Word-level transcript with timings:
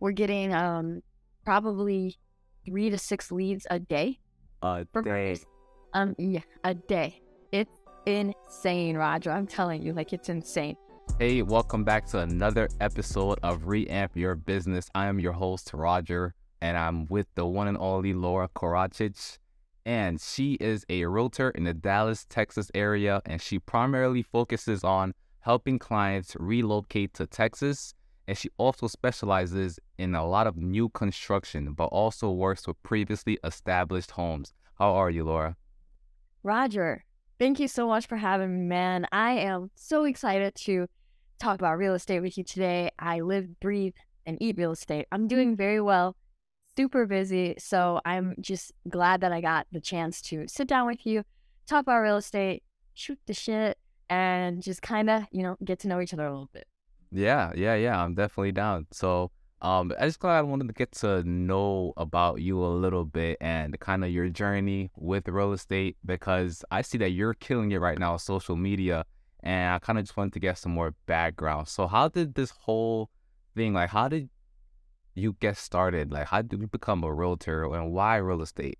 we're 0.00 0.12
getting 0.12 0.52
um 0.54 1.02
probably 1.44 2.16
three 2.64 2.88
to 2.88 2.96
six 2.96 3.30
leads 3.30 3.66
a 3.70 3.78
day. 3.78 4.18
A 4.62 4.86
day. 4.94 5.00
buyers. 5.02 5.46
Um, 5.92 6.14
yeah, 6.18 6.40
a 6.64 6.74
day. 6.74 7.20
It's 7.52 7.70
insane, 8.06 8.96
Roger. 8.96 9.30
I'm 9.30 9.46
telling 9.46 9.82
you, 9.82 9.92
like 9.92 10.12
it's 10.12 10.30
insane. 10.30 10.76
Hey, 11.18 11.42
welcome 11.42 11.84
back 11.84 12.06
to 12.06 12.20
another 12.20 12.68
episode 12.80 13.40
of 13.42 13.62
Reamp 13.62 14.10
Your 14.14 14.36
Business. 14.36 14.88
I 14.94 15.06
am 15.06 15.20
your 15.20 15.32
host, 15.32 15.72
Roger, 15.74 16.34
and 16.62 16.78
I'm 16.78 17.06
with 17.06 17.26
the 17.34 17.44
one 17.44 17.68
and 17.68 17.76
only 17.76 18.14
Lora 18.14 18.48
Karacic. 18.56 19.38
And 19.84 20.20
she 20.20 20.54
is 20.54 20.86
a 20.88 21.04
realtor 21.06 21.50
in 21.50 21.64
the 21.64 21.74
Dallas, 21.74 22.24
Texas 22.28 22.70
area, 22.74 23.20
and 23.26 23.42
she 23.42 23.58
primarily 23.58 24.22
focuses 24.22 24.84
on 24.84 25.12
helping 25.40 25.78
clients 25.78 26.36
relocate 26.38 27.12
to 27.14 27.26
Texas. 27.26 27.94
And 28.28 28.36
she 28.38 28.48
also 28.58 28.86
specializes 28.86 29.78
in 29.98 30.14
a 30.14 30.26
lot 30.26 30.46
of 30.46 30.56
new 30.56 30.88
construction, 30.88 31.72
but 31.72 31.86
also 31.86 32.30
works 32.30 32.66
with 32.66 32.80
previously 32.82 33.38
established 33.44 34.12
homes. 34.12 34.52
How 34.78 34.92
are 34.94 35.10
you, 35.10 35.24
Lora? 35.24 35.56
Roger, 36.42 37.04
thank 37.38 37.60
you 37.60 37.68
so 37.68 37.88
much 37.88 38.06
for 38.06 38.16
having 38.16 38.60
me, 38.60 38.66
man. 38.66 39.06
I 39.12 39.32
am 39.32 39.70
so 39.74 40.04
excited 40.04 40.54
to 40.66 40.86
talk 41.38 41.58
about 41.58 41.78
real 41.78 41.94
estate 41.94 42.20
with 42.20 42.38
you 42.38 42.44
today. 42.44 42.90
I 42.98 43.20
live, 43.20 43.60
breathe, 43.60 43.94
and 44.26 44.38
eat 44.40 44.56
real 44.58 44.72
estate. 44.72 45.06
I'm 45.10 45.24
mm. 45.24 45.28
doing 45.28 45.56
very 45.56 45.80
well, 45.80 46.16
super 46.76 47.06
busy. 47.06 47.56
So 47.58 48.00
I'm 48.04 48.34
just 48.40 48.72
glad 48.88 49.20
that 49.22 49.32
I 49.32 49.40
got 49.40 49.66
the 49.72 49.80
chance 49.80 50.22
to 50.22 50.46
sit 50.46 50.68
down 50.68 50.86
with 50.86 51.04
you, 51.04 51.24
talk 51.66 51.82
about 51.82 52.00
real 52.00 52.16
estate, 52.16 52.62
shoot 52.94 53.18
the 53.26 53.34
shit, 53.34 53.76
and 54.08 54.62
just 54.62 54.82
kind 54.82 55.10
of, 55.10 55.24
you 55.30 55.42
know, 55.42 55.56
get 55.64 55.78
to 55.80 55.88
know 55.88 56.00
each 56.00 56.12
other 56.12 56.26
a 56.26 56.30
little 56.30 56.50
bit. 56.52 56.66
Yeah, 57.12 57.52
yeah, 57.54 57.74
yeah. 57.74 58.02
I'm 58.02 58.14
definitely 58.14 58.52
down. 58.52 58.86
So, 58.92 59.30
um, 59.62 59.92
I 59.98 60.06
just 60.06 60.20
kind 60.20 60.40
of 60.40 60.48
wanted 60.48 60.68
to 60.68 60.74
get 60.74 60.92
to 60.92 61.22
know 61.24 61.92
about 61.96 62.40
you 62.40 62.64
a 62.64 62.68
little 62.68 63.04
bit 63.04 63.36
and 63.40 63.78
kind 63.80 64.04
of 64.04 64.10
your 64.10 64.28
journey 64.28 64.90
with 64.96 65.28
real 65.28 65.52
estate 65.52 65.96
because 66.04 66.64
I 66.70 66.82
see 66.82 66.98
that 66.98 67.10
you're 67.10 67.34
killing 67.34 67.70
it 67.72 67.78
right 67.78 67.98
now 67.98 68.12
on 68.12 68.18
social 68.18 68.56
media, 68.56 69.04
and 69.42 69.74
I 69.74 69.78
kind 69.78 69.98
of 69.98 70.04
just 70.04 70.16
wanted 70.16 70.32
to 70.34 70.40
get 70.40 70.56
some 70.58 70.72
more 70.72 70.94
background. 71.06 71.68
So, 71.68 71.86
how 71.86 72.08
did 72.08 72.34
this 72.34 72.50
whole 72.50 73.10
thing, 73.54 73.74
like, 73.74 73.90
how 73.90 74.08
did 74.08 74.30
you 75.14 75.36
get 75.40 75.56
started? 75.56 76.10
Like, 76.12 76.28
how 76.28 76.42
did 76.42 76.60
you 76.60 76.68
become 76.68 77.04
a 77.04 77.12
realtor, 77.12 77.64
and 77.64 77.92
why 77.92 78.16
real 78.16 78.42
estate? 78.42 78.78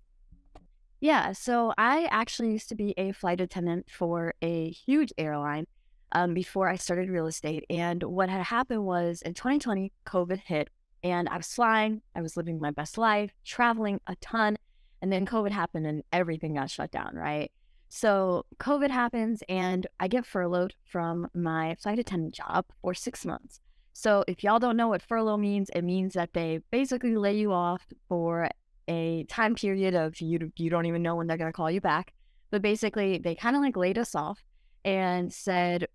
Yeah, 0.99 1.31
so 1.33 1.73
I 1.77 2.07
actually 2.11 2.51
used 2.51 2.69
to 2.69 2.75
be 2.75 2.93
a 2.95 3.11
flight 3.11 3.41
attendant 3.41 3.89
for 3.89 4.33
a 4.41 4.69
huge 4.69 5.11
airline 5.17 5.65
um, 6.11 6.33
before 6.33 6.69
I 6.69 6.75
started 6.75 7.09
real 7.09 7.27
estate. 7.27 7.65
And 7.69 8.03
what 8.03 8.29
had 8.29 8.43
happened 8.43 8.85
was 8.85 9.21
in 9.21 9.33
2020, 9.33 9.91
COVID 10.05 10.39
hit, 10.39 10.69
and 11.03 11.27
I 11.29 11.37
was 11.37 11.53
flying, 11.53 12.01
I 12.15 12.21
was 12.21 12.37
living 12.37 12.59
my 12.59 12.71
best 12.71 12.97
life, 12.97 13.31
traveling 13.43 13.99
a 14.07 14.15
ton. 14.17 14.57
And 15.01 15.11
then 15.11 15.25
COVID 15.25 15.51
happened 15.51 15.87
and 15.87 16.03
everything 16.13 16.53
got 16.53 16.69
shut 16.69 16.91
down, 16.91 17.15
right? 17.15 17.51
So 17.89 18.45
COVID 18.59 18.89
happens, 18.89 19.43
and 19.49 19.85
I 19.99 20.07
get 20.07 20.25
furloughed 20.25 20.75
from 20.85 21.27
my 21.33 21.75
flight 21.75 21.99
attendant 21.99 22.33
job 22.33 22.65
for 22.81 22.93
six 22.93 23.25
months. 23.25 23.59
So 23.93 24.23
if 24.27 24.43
y'all 24.43 24.59
don't 24.59 24.77
know 24.77 24.87
what 24.87 25.01
furlough 25.01 25.37
means, 25.37 25.69
it 25.75 25.81
means 25.81 26.13
that 26.13 26.33
they 26.33 26.59
basically 26.71 27.17
lay 27.17 27.35
you 27.35 27.51
off 27.51 27.85
for 28.07 28.49
a 28.87 29.25
time 29.25 29.55
period 29.55 29.93
of 29.93 30.21
you 30.21 30.51
you 30.55 30.69
don't 30.69 30.85
even 30.85 31.03
know 31.03 31.15
when 31.15 31.27
they're 31.27 31.37
to 31.37 31.51
call 31.51 31.69
you 31.69 31.81
back. 31.81 32.13
But 32.49 32.61
basically, 32.61 33.17
they 33.17 33.35
kind 33.35 33.55
of 33.55 33.61
like 33.61 33.75
laid 33.75 33.97
us 33.97 34.15
off 34.15 34.41
and 34.85 35.31
said, 35.31 35.87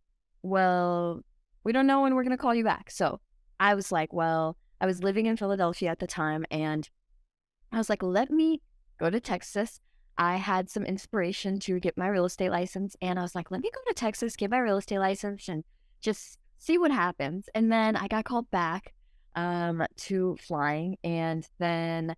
"Well, 0.47 1.23
we 1.65 1.73
don't 1.73 1.87
know 1.87 2.03
when 2.03 2.15
we're 2.15 2.25
going 2.25 2.37
to 2.37 2.43
call 2.43 2.55
you 2.55 2.65
back." 2.65 2.91
So 2.91 3.21
I 3.59 3.75
was 3.75 3.93
like, 3.93 4.13
"Well, 4.13 4.57
I 4.81 4.87
was 4.87 5.03
living 5.03 5.27
in 5.27 5.37
Philadelphia 5.37 5.91
at 5.91 5.99
the 5.99 6.07
time, 6.07 6.45
and 6.51 6.89
I 7.73 7.79
was 7.79 7.89
like, 7.89 8.03
let 8.03 8.31
me 8.31 8.63
go 8.99 9.11
to 9.11 9.21
Texas." 9.21 9.81
I 10.19 10.37
had 10.37 10.71
some 10.71 10.85
inspiration 10.85 11.61
to 11.61 11.79
get 11.79 11.99
my 11.99 12.09
real 12.09 12.25
estate 12.25 12.51
license, 12.51 12.97
and 13.03 13.19
I 13.19 13.23
was 13.23 13.35
like, 13.35 13.51
"Let 13.51 13.61
me 13.61 13.71
go 13.71 13.81
to 13.87 13.95
Texas, 13.95 14.37
get 14.37 14.51
my 14.51 14.59
real 14.59 14.79
estate 14.79 14.99
license, 14.99 15.49
and 15.49 15.63
just 16.01 16.39
see 16.59 16.79
what 16.79 16.91
happens." 16.91 17.49
And 17.55 17.71
then 17.71 17.97
I 17.97 18.09
got 18.09 18.25
called 18.25 18.51
back 18.51 18.95
um, 19.35 19.85
to 19.97 20.37
flying, 20.41 20.97
and 21.05 21.47
then 21.59 22.17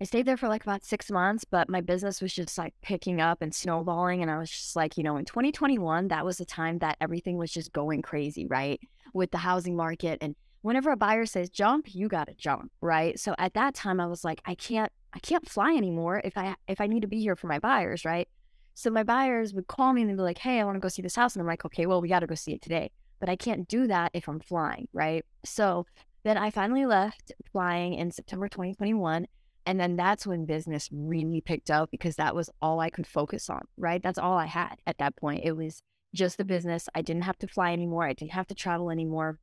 I 0.00 0.06
stayed 0.06 0.24
there 0.24 0.38
for 0.38 0.48
like 0.48 0.62
about 0.62 0.82
six 0.82 1.10
months, 1.10 1.44
but 1.44 1.68
my 1.68 1.82
business 1.82 2.22
was 2.22 2.32
just 2.32 2.56
like 2.56 2.72
picking 2.80 3.20
up 3.20 3.42
and 3.42 3.54
snowballing. 3.54 4.22
And 4.22 4.30
I 4.30 4.38
was 4.38 4.50
just 4.50 4.74
like, 4.74 4.96
you 4.96 5.02
know, 5.02 5.18
in 5.18 5.26
2021, 5.26 6.08
that 6.08 6.24
was 6.24 6.38
the 6.38 6.46
time 6.46 6.78
that 6.78 6.96
everything 7.02 7.36
was 7.36 7.52
just 7.52 7.70
going 7.74 8.00
crazy, 8.00 8.46
right? 8.46 8.80
With 9.12 9.30
the 9.30 9.38
housing 9.38 9.76
market. 9.76 10.16
And 10.22 10.36
whenever 10.62 10.90
a 10.90 10.96
buyer 10.96 11.26
says 11.26 11.50
jump, 11.50 11.94
you 11.94 12.08
got 12.08 12.28
to 12.28 12.34
jump, 12.34 12.72
right? 12.80 13.20
So 13.20 13.34
at 13.36 13.52
that 13.54 13.74
time, 13.74 14.00
I 14.00 14.06
was 14.06 14.24
like, 14.24 14.40
I 14.46 14.54
can't, 14.54 14.90
I 15.12 15.18
can't 15.18 15.46
fly 15.46 15.74
anymore 15.74 16.22
if 16.24 16.38
I, 16.38 16.54
if 16.66 16.80
I 16.80 16.86
need 16.86 17.02
to 17.02 17.08
be 17.08 17.20
here 17.20 17.36
for 17.36 17.48
my 17.48 17.58
buyers, 17.58 18.06
right? 18.06 18.26
So 18.74 18.88
my 18.88 19.02
buyers 19.02 19.52
would 19.52 19.66
call 19.66 19.92
me 19.92 20.00
and 20.00 20.08
they'd 20.08 20.16
be 20.16 20.22
like, 20.22 20.38
hey, 20.38 20.60
I 20.60 20.64
want 20.64 20.76
to 20.76 20.80
go 20.80 20.88
see 20.88 21.02
this 21.02 21.16
house. 21.16 21.34
And 21.34 21.42
I'm 21.42 21.46
like, 21.46 21.66
okay, 21.66 21.84
well, 21.84 22.00
we 22.00 22.08
got 22.08 22.20
to 22.20 22.26
go 22.26 22.34
see 22.34 22.54
it 22.54 22.62
today. 22.62 22.90
But 23.18 23.28
I 23.28 23.36
can't 23.36 23.68
do 23.68 23.86
that 23.88 24.12
if 24.14 24.28
I'm 24.28 24.40
flying, 24.40 24.88
right? 24.94 25.26
So 25.44 25.84
then 26.22 26.38
I 26.38 26.48
finally 26.48 26.86
left 26.86 27.32
flying 27.52 27.92
in 27.92 28.10
September 28.10 28.48
2021 28.48 29.26
and 29.70 29.78
then 29.78 29.94
that's 29.94 30.26
when 30.26 30.46
business 30.46 30.88
really 30.90 31.40
picked 31.40 31.70
up 31.70 31.92
because 31.92 32.16
that 32.16 32.34
was 32.34 32.50
all 32.60 32.80
I 32.80 32.90
could 32.90 33.06
focus 33.06 33.48
on, 33.48 33.68
right? 33.76 34.02
That's 34.02 34.18
all 34.18 34.36
I 34.36 34.46
had 34.46 34.80
at 34.84 34.98
that 34.98 35.14
point. 35.14 35.44
It 35.44 35.52
was 35.52 35.84
just 36.12 36.38
the 36.38 36.44
business. 36.44 36.88
I 36.92 37.02
didn't 37.02 37.22
have 37.22 37.38
to 37.38 37.46
fly 37.46 37.72
anymore. 37.72 38.04
I 38.04 38.14
didn't 38.14 38.32
have 38.32 38.48
to 38.48 38.54
travel 38.56 38.90
anymore. 38.90 39.38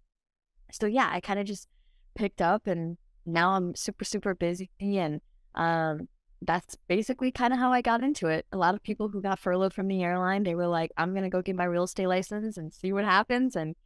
So 0.70 0.86
yeah, 0.86 1.10
I 1.10 1.22
kind 1.22 1.40
of 1.40 1.46
just 1.46 1.70
picked 2.14 2.42
up 2.42 2.68
and 2.68 2.98
now 3.26 3.52
I'm 3.52 3.74
super, 3.74 4.04
super 4.04 4.36
busy. 4.36 4.70
And 4.82 5.22
um, 5.56 6.10
that's 6.42 6.76
basically 6.90 7.32
kind 7.32 7.54
of 7.54 7.60
how 7.60 7.72
I 7.72 7.82
got 7.82 8.04
into 8.04 8.28
it. 8.28 8.46
A 8.52 8.58
lot 8.58 8.76
of 8.76 8.84
people 8.84 9.08
who 9.08 9.22
got 9.22 9.40
furloughed 9.40 9.74
from 9.74 9.88
the 9.88 10.04
airline, 10.04 10.44
they 10.44 10.56
were 10.56 10.68
like, 10.68 10.92
I'm 10.98 11.12
going 11.12 11.24
to 11.24 11.30
go 11.30 11.42
get 11.42 11.56
my 11.56 11.64
real 11.64 11.86
estate 11.86 12.08
license 12.08 12.58
and 12.58 12.74
see 12.74 12.92
what 12.92 13.06
happens. 13.06 13.56
And 13.56 13.78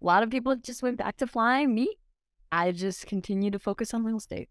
a 0.00 0.06
lot 0.06 0.22
of 0.22 0.30
people 0.30 0.56
just 0.56 0.82
went 0.82 0.96
back 0.96 1.18
to 1.18 1.26
flying. 1.26 1.74
Me, 1.74 1.98
I 2.50 2.72
just 2.72 3.06
continue 3.06 3.50
to 3.50 3.58
focus 3.58 3.92
on 3.92 4.04
real 4.04 4.16
estate. 4.16 4.48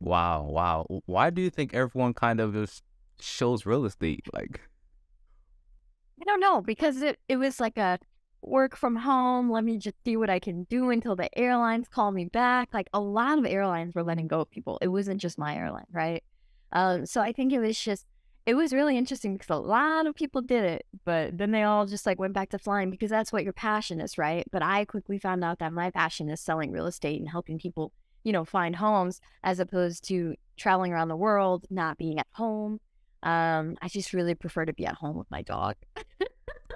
Wow, 0.00 0.44
wow. 0.44 0.86
Why 1.06 1.30
do 1.30 1.42
you 1.42 1.50
think 1.50 1.74
everyone 1.74 2.14
kind 2.14 2.40
of 2.40 2.54
just 2.54 2.82
shows 3.20 3.66
real 3.66 3.84
estate? 3.84 4.26
Like, 4.32 4.60
I 6.20 6.24
don't 6.24 6.40
know 6.40 6.60
because 6.60 7.02
it, 7.02 7.18
it 7.28 7.36
was 7.36 7.60
like 7.60 7.76
a 7.76 7.98
work 8.42 8.76
from 8.76 8.96
home. 8.96 9.50
Let 9.50 9.64
me 9.64 9.78
just 9.78 9.96
see 10.04 10.16
what 10.16 10.30
I 10.30 10.38
can 10.38 10.64
do 10.64 10.90
until 10.90 11.16
the 11.16 11.36
airlines 11.38 11.88
call 11.88 12.12
me 12.12 12.24
back. 12.24 12.70
Like 12.72 12.88
a 12.92 13.00
lot 13.00 13.38
of 13.38 13.44
airlines 13.44 13.94
were 13.94 14.02
letting 14.02 14.28
go 14.28 14.40
of 14.40 14.50
people. 14.50 14.78
It 14.80 14.88
wasn't 14.88 15.20
just 15.20 15.38
my 15.38 15.56
airline, 15.56 15.86
right? 15.92 16.22
Um, 16.72 17.04
so 17.04 17.20
I 17.20 17.32
think 17.32 17.52
it 17.52 17.60
was 17.60 17.78
just 17.78 18.06
it 18.46 18.54
was 18.54 18.72
really 18.72 18.96
interesting 18.96 19.34
because 19.34 19.50
a 19.50 19.60
lot 19.60 20.06
of 20.06 20.14
people 20.14 20.40
did 20.40 20.64
it, 20.64 20.86
but 21.04 21.36
then 21.36 21.50
they 21.50 21.62
all 21.62 21.86
just 21.86 22.06
like 22.06 22.18
went 22.18 22.32
back 22.32 22.48
to 22.50 22.58
flying 22.58 22.90
because 22.90 23.10
that's 23.10 23.32
what 23.32 23.44
your 23.44 23.52
passion 23.52 24.00
is, 24.00 24.16
right? 24.16 24.44
But 24.50 24.62
I 24.62 24.86
quickly 24.86 25.18
found 25.18 25.44
out 25.44 25.58
that 25.58 25.72
my 25.72 25.90
passion 25.90 26.30
is 26.30 26.40
selling 26.40 26.70
real 26.72 26.86
estate 26.86 27.20
and 27.20 27.28
helping 27.28 27.58
people, 27.58 27.92
you 28.24 28.32
know, 28.32 28.44
find 28.44 28.76
homes 28.76 29.20
as 29.42 29.60
opposed 29.60 30.04
to 30.08 30.34
traveling 30.56 30.92
around 30.92 31.08
the 31.08 31.16
world, 31.16 31.66
not 31.70 31.98
being 31.98 32.18
at 32.18 32.26
home. 32.32 32.80
Um, 33.22 33.76
I 33.82 33.88
just 33.88 34.12
really 34.12 34.34
prefer 34.34 34.64
to 34.64 34.72
be 34.72 34.86
at 34.86 34.94
home 34.94 35.16
with 35.16 35.30
my 35.30 35.42
dog. 35.42 35.76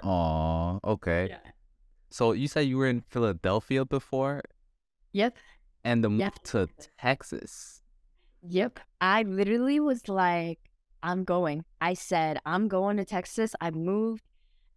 oh, 0.03 0.79
okay. 0.83 1.27
Yeah. 1.29 1.37
So 2.09 2.31
you 2.31 2.47
said 2.47 2.61
you 2.61 2.77
were 2.77 2.87
in 2.87 3.01
Philadelphia 3.01 3.85
before 3.85 4.41
Yep. 5.13 5.37
and 5.83 6.03
the 6.03 6.09
move 6.09 6.19
Yeah. 6.19 6.29
to 6.45 6.67
Texas. 6.99 7.81
Yep. 8.47 8.79
I 9.01 9.23
literally 9.23 9.79
was 9.79 10.07
like, 10.07 10.59
I'm 11.03 11.23
going. 11.23 11.65
I 11.81 11.93
said, 11.93 12.39
I'm 12.45 12.67
going 12.67 12.97
to 12.97 13.05
Texas. 13.05 13.55
I 13.61 13.71
moved 13.71 14.23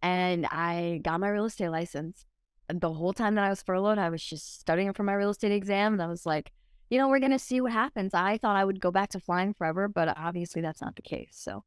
and 0.01 0.45
I 0.47 1.01
got 1.03 1.19
my 1.19 1.29
real 1.29 1.45
estate 1.45 1.69
license. 1.69 2.25
And 2.67 2.81
the 2.81 2.93
whole 2.93 3.13
time 3.13 3.35
that 3.35 3.43
I 3.43 3.49
was 3.49 3.63
furloughed, 3.63 3.97
I 3.97 4.09
was 4.09 4.23
just 4.23 4.59
studying 4.59 4.93
for 4.93 5.03
my 5.03 5.13
real 5.13 5.31
estate 5.31 5.51
exam. 5.51 5.93
And 5.93 6.01
I 6.01 6.07
was 6.07 6.25
like, 6.25 6.51
you 6.89 6.97
know, 6.97 7.07
we're 7.07 7.19
going 7.19 7.31
to 7.31 7.39
see 7.39 7.61
what 7.61 7.71
happens. 7.71 8.13
I 8.13 8.37
thought 8.37 8.55
I 8.55 8.65
would 8.65 8.79
go 8.81 8.91
back 8.91 9.09
to 9.11 9.19
flying 9.19 9.53
forever, 9.53 9.87
but 9.87 10.15
obviously 10.17 10.61
that's 10.61 10.81
not 10.81 10.95
the 10.95 11.01
case. 11.01 11.29
So, 11.33 11.63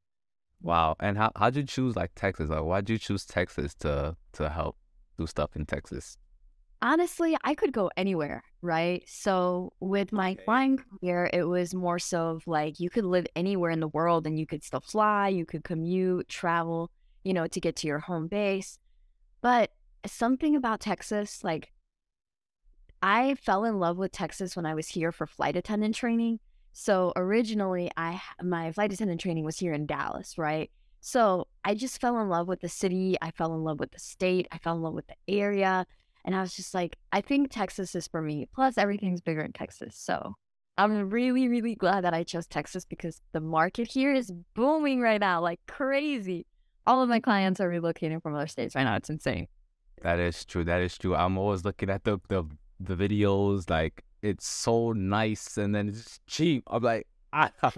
Wow. 0.62 0.96
And 1.00 1.18
how 1.18 1.32
how'd 1.36 1.56
you 1.56 1.64
choose 1.64 1.96
like 1.96 2.12
Texas? 2.14 2.48
Like 2.48 2.62
why'd 2.62 2.88
you 2.88 2.98
choose 2.98 3.26
Texas 3.26 3.74
to 3.76 4.16
to 4.32 4.48
help 4.48 4.76
do 5.18 5.26
stuff 5.26 5.56
in 5.56 5.66
Texas? 5.66 6.16
honestly, 6.80 7.36
I 7.44 7.54
could 7.54 7.72
go 7.72 7.90
anywhere, 7.96 8.42
right? 8.60 9.04
So 9.06 9.72
with 9.80 10.12
my 10.12 10.32
Okay. 10.32 10.42
flying 10.44 10.78
career, 10.78 11.30
it 11.32 11.44
was 11.44 11.74
more 11.74 11.98
so 11.98 12.28
of 12.30 12.46
like 12.46 12.80
you 12.80 12.90
could 12.90 13.04
live 13.04 13.26
anywhere 13.36 13.70
in 13.70 13.80
the 13.80 13.88
world 13.88 14.26
and 14.26 14.38
you 14.38 14.46
could 14.46 14.64
still 14.64 14.80
fly, 14.80 15.28
you 15.28 15.46
could 15.46 15.64
commute, 15.64 16.28
travel, 16.28 16.90
you 17.24 17.32
know, 17.34 17.46
to 17.46 17.60
get 17.60 17.76
to 17.76 17.86
your 17.86 18.00
home 18.00 18.26
base. 18.28 18.78
But 19.42 19.72
something 20.06 20.56
about 20.56 20.80
Texas, 20.80 21.44
like 21.44 21.72
I 23.02 23.34
fell 23.34 23.64
in 23.64 23.78
love 23.78 23.98
with 23.98 24.12
Texas 24.12 24.54
when 24.54 24.64
I 24.64 24.74
was 24.74 24.88
here 24.88 25.10
for 25.10 25.26
flight 25.26 25.56
attendant 25.56 25.96
training. 25.96 26.38
So 26.72 27.12
originally, 27.16 27.90
I 27.96 28.22
my 28.42 28.72
flight 28.72 28.92
attendant 28.92 29.20
training 29.20 29.44
was 29.44 29.58
here 29.58 29.72
in 29.72 29.86
Dallas, 29.86 30.38
right? 30.38 30.70
So 31.00 31.48
I 31.64 31.74
just 31.74 32.00
fell 32.00 32.20
in 32.20 32.28
love 32.28 32.46
with 32.46 32.60
the 32.60 32.68
city. 32.68 33.16
I 33.20 33.32
fell 33.32 33.54
in 33.54 33.64
love 33.64 33.80
with 33.80 33.90
the 33.90 33.98
state. 33.98 34.46
I 34.52 34.58
fell 34.58 34.76
in 34.76 34.82
love 34.82 34.94
with 34.94 35.08
the 35.08 35.16
area. 35.28 35.84
And 36.24 36.36
I 36.36 36.40
was 36.40 36.54
just 36.54 36.74
like, 36.74 36.96
I 37.10 37.20
think 37.20 37.50
Texas 37.50 37.96
is 37.96 38.06
for 38.06 38.22
me. 38.22 38.46
Plus, 38.54 38.78
everything's 38.78 39.20
bigger 39.20 39.40
in 39.40 39.52
Texas. 39.52 39.96
So 39.96 40.34
I'm 40.78 41.10
really, 41.10 41.48
really 41.48 41.74
glad 41.74 42.04
that 42.04 42.14
I 42.14 42.22
chose 42.22 42.46
Texas 42.46 42.84
because 42.84 43.20
the 43.32 43.40
market 43.40 43.88
here 43.88 44.14
is 44.14 44.32
booming 44.54 45.00
right 45.00 45.20
now, 45.20 45.40
like 45.40 45.60
crazy. 45.66 46.46
All 46.86 47.02
of 47.02 47.08
my 47.08 47.18
clients 47.18 47.60
are 47.60 47.68
relocating 47.68 48.22
from 48.22 48.36
other 48.36 48.46
states 48.46 48.76
right 48.76 48.84
now. 48.84 48.94
It's 48.94 49.10
insane. 49.10 49.48
That 50.02 50.20
is 50.20 50.44
true. 50.44 50.64
That 50.64 50.80
is 50.80 50.96
true. 50.96 51.14
I'm 51.14 51.36
always 51.36 51.64
looking 51.64 51.90
at 51.90 52.04
the 52.04 52.18
the, 52.28 52.44
the 52.84 52.96
videos, 52.96 53.68
like 53.70 54.04
it's 54.22 54.46
so 54.46 54.92
nice 54.92 55.56
and 55.56 55.74
then 55.74 55.88
it's 55.88 56.20
cheap. 56.26 56.64
I'm 56.68 56.82
like, 56.82 57.06
ah. 57.32 57.50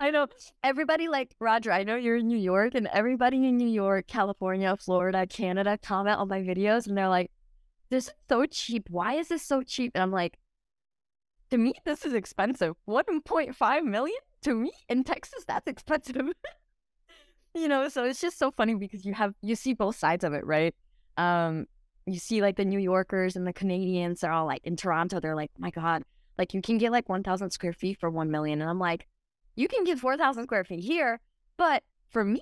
I 0.00 0.10
know 0.10 0.28
everybody 0.64 1.08
like 1.08 1.34
Roger. 1.40 1.70
I 1.70 1.82
know 1.84 1.96
you're 1.96 2.16
in 2.16 2.26
New 2.26 2.38
York, 2.38 2.74
and 2.74 2.86
everybody 2.86 3.46
in 3.46 3.58
New 3.58 3.68
York, 3.68 4.06
California, 4.06 4.74
Florida, 4.78 5.26
Canada 5.26 5.78
comment 5.82 6.18
on 6.18 6.28
my 6.28 6.40
videos, 6.40 6.86
and 6.86 6.96
they're 6.96 7.10
like, 7.10 7.30
"This 7.90 8.06
is 8.08 8.14
so 8.30 8.46
cheap. 8.46 8.88
Why 8.88 9.16
is 9.16 9.28
this 9.28 9.42
so 9.42 9.62
cheap?" 9.62 9.92
And 9.94 10.02
I'm 10.02 10.10
like, 10.10 10.38
"To 11.50 11.58
me, 11.58 11.74
this 11.84 12.06
is 12.06 12.14
expensive. 12.14 12.76
1.5 12.88 13.84
million 13.84 14.18
to 14.42 14.54
me 14.54 14.72
in 14.88 15.04
Texas, 15.04 15.44
that's 15.46 15.68
expensive." 15.68 16.16
you 17.54 17.68
know, 17.68 17.90
so 17.90 18.04
it's 18.04 18.22
just 18.22 18.38
so 18.38 18.50
funny 18.50 18.74
because 18.76 19.04
you 19.04 19.12
have 19.12 19.34
you 19.42 19.54
see 19.54 19.74
both 19.74 19.96
sides 19.96 20.24
of 20.24 20.32
it, 20.32 20.46
right? 20.46 20.74
Um, 21.18 21.66
you 22.06 22.18
see 22.18 22.40
like 22.42 22.56
the 22.56 22.64
New 22.64 22.78
Yorkers 22.78 23.36
and 23.36 23.46
the 23.46 23.52
Canadians 23.52 24.24
are 24.24 24.32
all 24.32 24.46
like 24.46 24.62
in 24.64 24.76
Toronto, 24.76 25.20
they're 25.20 25.36
like, 25.36 25.50
"My 25.58 25.70
God." 25.70 26.02
Like 26.38 26.54
you 26.54 26.62
can 26.62 26.78
get 26.78 26.90
like 26.90 27.06
1,000 27.06 27.50
square 27.50 27.74
feet 27.74 27.98
for 28.00 28.08
1 28.08 28.30
million. 28.30 28.62
And 28.62 28.70
I'm 28.70 28.78
like, 28.78 29.06
you 29.56 29.68
can 29.68 29.84
get 29.84 29.98
4,000 29.98 30.44
square 30.44 30.64
feet 30.64 30.82
here, 30.82 31.20
but 31.58 31.82
for 32.08 32.24
me, 32.24 32.40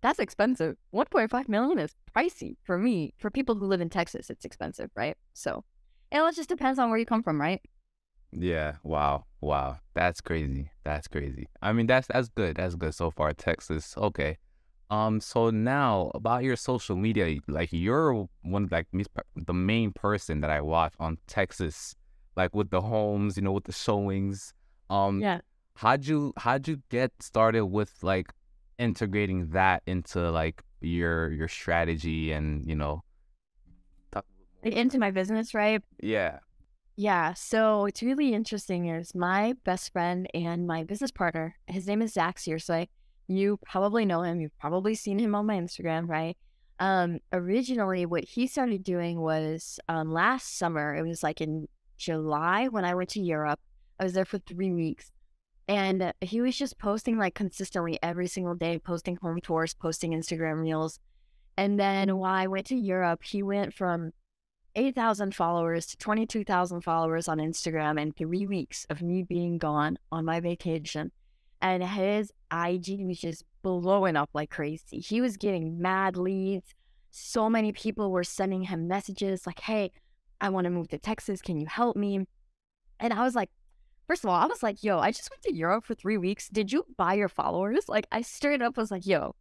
that's 0.00 0.18
expensive. 0.18 0.76
1.5 0.92 1.48
million 1.48 1.78
is 1.78 1.94
pricey 2.16 2.56
for 2.64 2.76
me. 2.78 3.14
For 3.18 3.30
people 3.30 3.54
who 3.54 3.66
live 3.66 3.80
in 3.80 3.90
Texas, 3.90 4.28
it's 4.28 4.44
expensive, 4.44 4.90
right? 4.96 5.16
So, 5.34 5.64
it 6.10 6.18
all 6.18 6.32
just 6.32 6.48
depends 6.48 6.78
on 6.80 6.90
where 6.90 6.98
you 6.98 7.06
come 7.06 7.22
from, 7.22 7.40
right? 7.40 7.60
Yeah. 8.32 8.76
Wow. 8.82 9.24
Wow. 9.40 9.78
That's 9.94 10.20
crazy. 10.20 10.70
That's 10.84 11.08
crazy. 11.08 11.48
I 11.62 11.72
mean, 11.72 11.86
that's 11.86 12.08
that's 12.08 12.28
good. 12.28 12.56
That's 12.56 12.74
good 12.74 12.94
so 12.94 13.10
far. 13.10 13.32
Texas. 13.32 13.94
Okay. 13.96 14.38
Um. 14.90 15.20
So 15.20 15.50
now 15.50 16.10
about 16.14 16.44
your 16.44 16.56
social 16.56 16.96
media, 16.96 17.38
like 17.46 17.68
you're 17.72 18.28
one 18.42 18.68
like 18.70 18.86
the 19.36 19.54
main 19.54 19.92
person 19.92 20.40
that 20.40 20.50
I 20.50 20.60
watch 20.60 20.94
on 20.98 21.18
Texas, 21.26 21.94
like 22.36 22.54
with 22.54 22.70
the 22.70 22.80
homes, 22.80 23.36
you 23.36 23.42
know, 23.42 23.52
with 23.52 23.64
the 23.64 23.72
showings. 23.72 24.54
Um. 24.90 25.20
Yeah 25.20 25.40
how'd 25.78 26.04
you 26.04 26.32
how'd 26.36 26.66
you 26.66 26.82
get 26.88 27.12
started 27.20 27.64
with 27.66 27.92
like 28.02 28.32
integrating 28.78 29.48
that 29.50 29.80
into 29.86 30.28
like 30.30 30.60
your 30.80 31.30
your 31.30 31.46
strategy 31.46 32.32
and 32.32 32.66
you 32.66 32.74
know 32.74 33.02
into 34.62 34.98
my 34.98 35.12
business 35.12 35.54
right 35.54 35.82
yeah 36.02 36.38
yeah 36.96 37.32
so 37.32 37.86
it's 37.86 38.02
really 38.02 38.34
interesting 38.34 38.88
is 38.88 39.14
my 39.14 39.54
best 39.64 39.92
friend 39.92 40.26
and 40.34 40.66
my 40.66 40.82
business 40.82 41.12
partner 41.12 41.54
his 41.68 41.86
name 41.86 42.02
is 42.02 42.12
zach 42.12 42.38
Searsley. 42.38 42.88
You 43.28 43.58
probably 43.64 44.04
know 44.04 44.22
him 44.22 44.40
you've 44.40 44.58
probably 44.58 44.94
seen 44.94 45.18
him 45.18 45.34
on 45.34 45.46
my 45.46 45.56
instagram 45.56 46.08
right 46.08 46.36
um 46.80 47.18
originally 47.32 48.06
what 48.06 48.24
he 48.24 48.46
started 48.46 48.82
doing 48.82 49.20
was 49.20 49.78
um 49.88 50.10
last 50.10 50.58
summer 50.58 50.94
it 50.94 51.02
was 51.02 51.22
like 51.22 51.40
in 51.40 51.68
july 51.96 52.68
when 52.68 52.84
i 52.84 52.94
went 52.94 53.10
to 53.10 53.20
europe 53.20 53.60
i 54.00 54.04
was 54.04 54.14
there 54.14 54.24
for 54.24 54.38
three 54.38 54.72
weeks 54.72 55.12
and 55.68 56.14
he 56.22 56.40
was 56.40 56.56
just 56.56 56.78
posting 56.78 57.18
like 57.18 57.34
consistently 57.34 57.98
every 58.02 58.26
single 58.26 58.54
day, 58.54 58.78
posting 58.78 59.16
home 59.16 59.38
tours, 59.40 59.74
posting 59.74 60.12
Instagram 60.12 60.62
reels. 60.62 60.98
And 61.58 61.78
then 61.78 62.16
while 62.16 62.34
I 62.34 62.46
went 62.46 62.66
to 62.68 62.74
Europe, 62.74 63.22
he 63.22 63.42
went 63.42 63.74
from 63.74 64.12
8,000 64.74 65.34
followers 65.34 65.86
to 65.88 65.98
22,000 65.98 66.80
followers 66.80 67.28
on 67.28 67.38
Instagram 67.38 68.00
in 68.00 68.12
three 68.12 68.46
weeks 68.46 68.86
of 68.88 69.02
me 69.02 69.22
being 69.22 69.58
gone 69.58 69.98
on 70.10 70.24
my 70.24 70.40
vacation. 70.40 71.12
And 71.60 71.82
his 71.82 72.32
IG 72.52 73.06
was 73.06 73.18
just 73.18 73.44
blowing 73.62 74.16
up 74.16 74.30
like 74.32 74.50
crazy. 74.50 75.00
He 75.00 75.20
was 75.20 75.36
getting 75.36 75.80
mad 75.80 76.16
leads. 76.16 76.74
So 77.10 77.50
many 77.50 77.72
people 77.72 78.10
were 78.10 78.24
sending 78.24 78.62
him 78.62 78.86
messages 78.86 79.46
like, 79.46 79.60
hey, 79.60 79.92
I 80.40 80.50
want 80.50 80.66
to 80.66 80.70
move 80.70 80.88
to 80.88 80.98
Texas. 80.98 81.42
Can 81.42 81.58
you 81.58 81.66
help 81.66 81.96
me? 81.96 82.26
And 83.00 83.12
I 83.12 83.22
was 83.24 83.34
like, 83.34 83.50
First 84.08 84.24
of 84.24 84.30
all, 84.30 84.36
I 84.36 84.46
was 84.46 84.62
like, 84.62 84.82
yo, 84.82 84.98
I 84.98 85.10
just 85.10 85.28
went 85.30 85.42
to 85.42 85.54
Europe 85.54 85.84
for 85.84 85.94
three 85.94 86.16
weeks. 86.16 86.48
Did 86.48 86.72
you 86.72 86.86
buy 86.96 87.12
your 87.12 87.28
followers? 87.28 87.90
Like, 87.90 88.06
I 88.10 88.22
straight 88.22 88.62
up 88.62 88.78
was 88.78 88.90
like, 88.90 89.04
yo, 89.04 89.34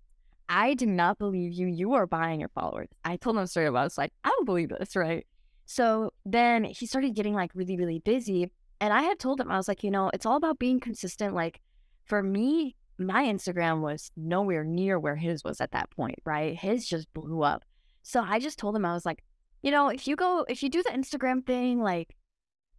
I 0.50 0.74
do 0.74 0.86
not 0.86 1.18
believe 1.18 1.54
you. 1.54 1.68
You 1.68 1.94
are 1.94 2.06
buying 2.06 2.42
your 2.42 2.50
followers. 2.50 2.90
I 3.06 3.16
told 3.16 3.38
him 3.38 3.48
straight 3.48 3.68
up, 3.68 3.76
I 3.76 3.84
was 3.86 3.98
like, 3.98 4.12
I 4.26 4.30
don't 4.30 4.46
believe 4.46 4.70
this, 4.70 4.98
right? 4.98 5.26
So 5.68 6.12
then 6.26 6.66
he 6.66 6.86
started 6.86 7.16
getting 7.16 7.34
like 7.34 7.52
really, 7.54 7.78
really 7.78 8.00
busy. 8.00 8.52
And 8.82 8.92
I 8.92 9.04
had 9.04 9.20
told 9.20 9.40
him, 9.40 9.50
I 9.50 9.56
was 9.56 9.70
like, 9.70 9.86
you 9.86 9.92
know, 9.92 10.12
it's 10.14 10.26
all 10.26 10.36
about 10.36 10.60
being 10.60 10.82
consistent. 10.82 11.34
Like, 11.34 11.62
for 12.08 12.24
me, 12.24 12.76
my 12.98 13.26
Instagram 13.26 13.82
was 13.82 14.12
nowhere 14.16 14.64
near 14.64 15.00
where 15.00 15.16
his 15.16 15.44
was 15.44 15.62
at 15.62 15.72
that 15.72 15.92
point, 15.92 16.18
right? 16.26 16.58
His 16.58 16.88
just 16.88 17.14
blew 17.14 17.44
up. 17.44 17.64
So 18.02 18.22
I 18.22 18.40
just 18.40 18.58
told 18.58 18.76
him, 18.76 18.86
I 18.86 18.94
was 18.94 19.06
like, 19.06 19.24
you 19.62 19.72
know, 19.72 19.90
if 19.90 20.08
you 20.08 20.16
go, 20.16 20.46
if 20.50 20.64
you 20.64 20.70
do 20.70 20.82
the 20.82 20.90
Instagram 20.90 21.46
thing, 21.46 21.82
like, 21.82 22.16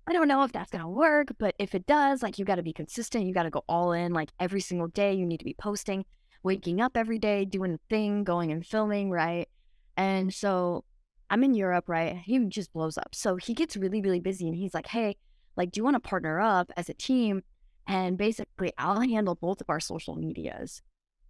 I 0.06 0.12
don't 0.12 0.28
know 0.28 0.42
if 0.42 0.52
that's 0.52 0.70
going 0.70 0.82
to 0.82 0.88
work, 0.88 1.28
but 1.38 1.54
if 1.58 1.74
it 1.74 1.86
does, 1.86 2.22
like 2.22 2.38
you 2.38 2.44
got 2.46 2.54
to 2.54 2.62
be 2.62 2.72
consistent. 2.72 3.26
You 3.26 3.34
got 3.34 3.42
to 3.42 3.50
go 3.50 3.62
all 3.68 3.92
in. 3.92 4.14
Like 4.14 4.30
every 4.40 4.60
single 4.60 4.88
day, 4.88 5.12
you 5.12 5.26
need 5.26 5.38
to 5.38 5.44
be 5.44 5.54
posting, 5.58 6.06
waking 6.42 6.80
up 6.80 6.96
every 6.96 7.18
day, 7.18 7.44
doing 7.44 7.74
a 7.74 7.78
thing, 7.90 8.24
going 8.24 8.50
and 8.50 8.64
filming, 8.64 9.10
right? 9.10 9.48
And 9.98 10.32
so 10.32 10.84
I'm 11.28 11.44
in 11.44 11.52
Europe, 11.52 11.88
right? 11.88 12.16
He 12.16 12.38
just 12.46 12.72
blows 12.72 12.96
up. 12.96 13.14
So 13.14 13.36
he 13.36 13.52
gets 13.52 13.76
really, 13.76 14.00
really 14.00 14.20
busy 14.20 14.48
and 14.48 14.56
he's 14.56 14.72
like, 14.72 14.86
hey, 14.86 15.16
like, 15.56 15.72
do 15.72 15.80
you 15.80 15.84
want 15.84 16.02
to 16.02 16.08
partner 16.08 16.40
up 16.40 16.72
as 16.76 16.88
a 16.88 16.94
team? 16.94 17.42
And 17.88 18.18
basically, 18.18 18.72
I'll 18.76 19.00
handle 19.00 19.34
both 19.34 19.62
of 19.62 19.70
our 19.70 19.80
social 19.80 20.14
medias. 20.14 20.82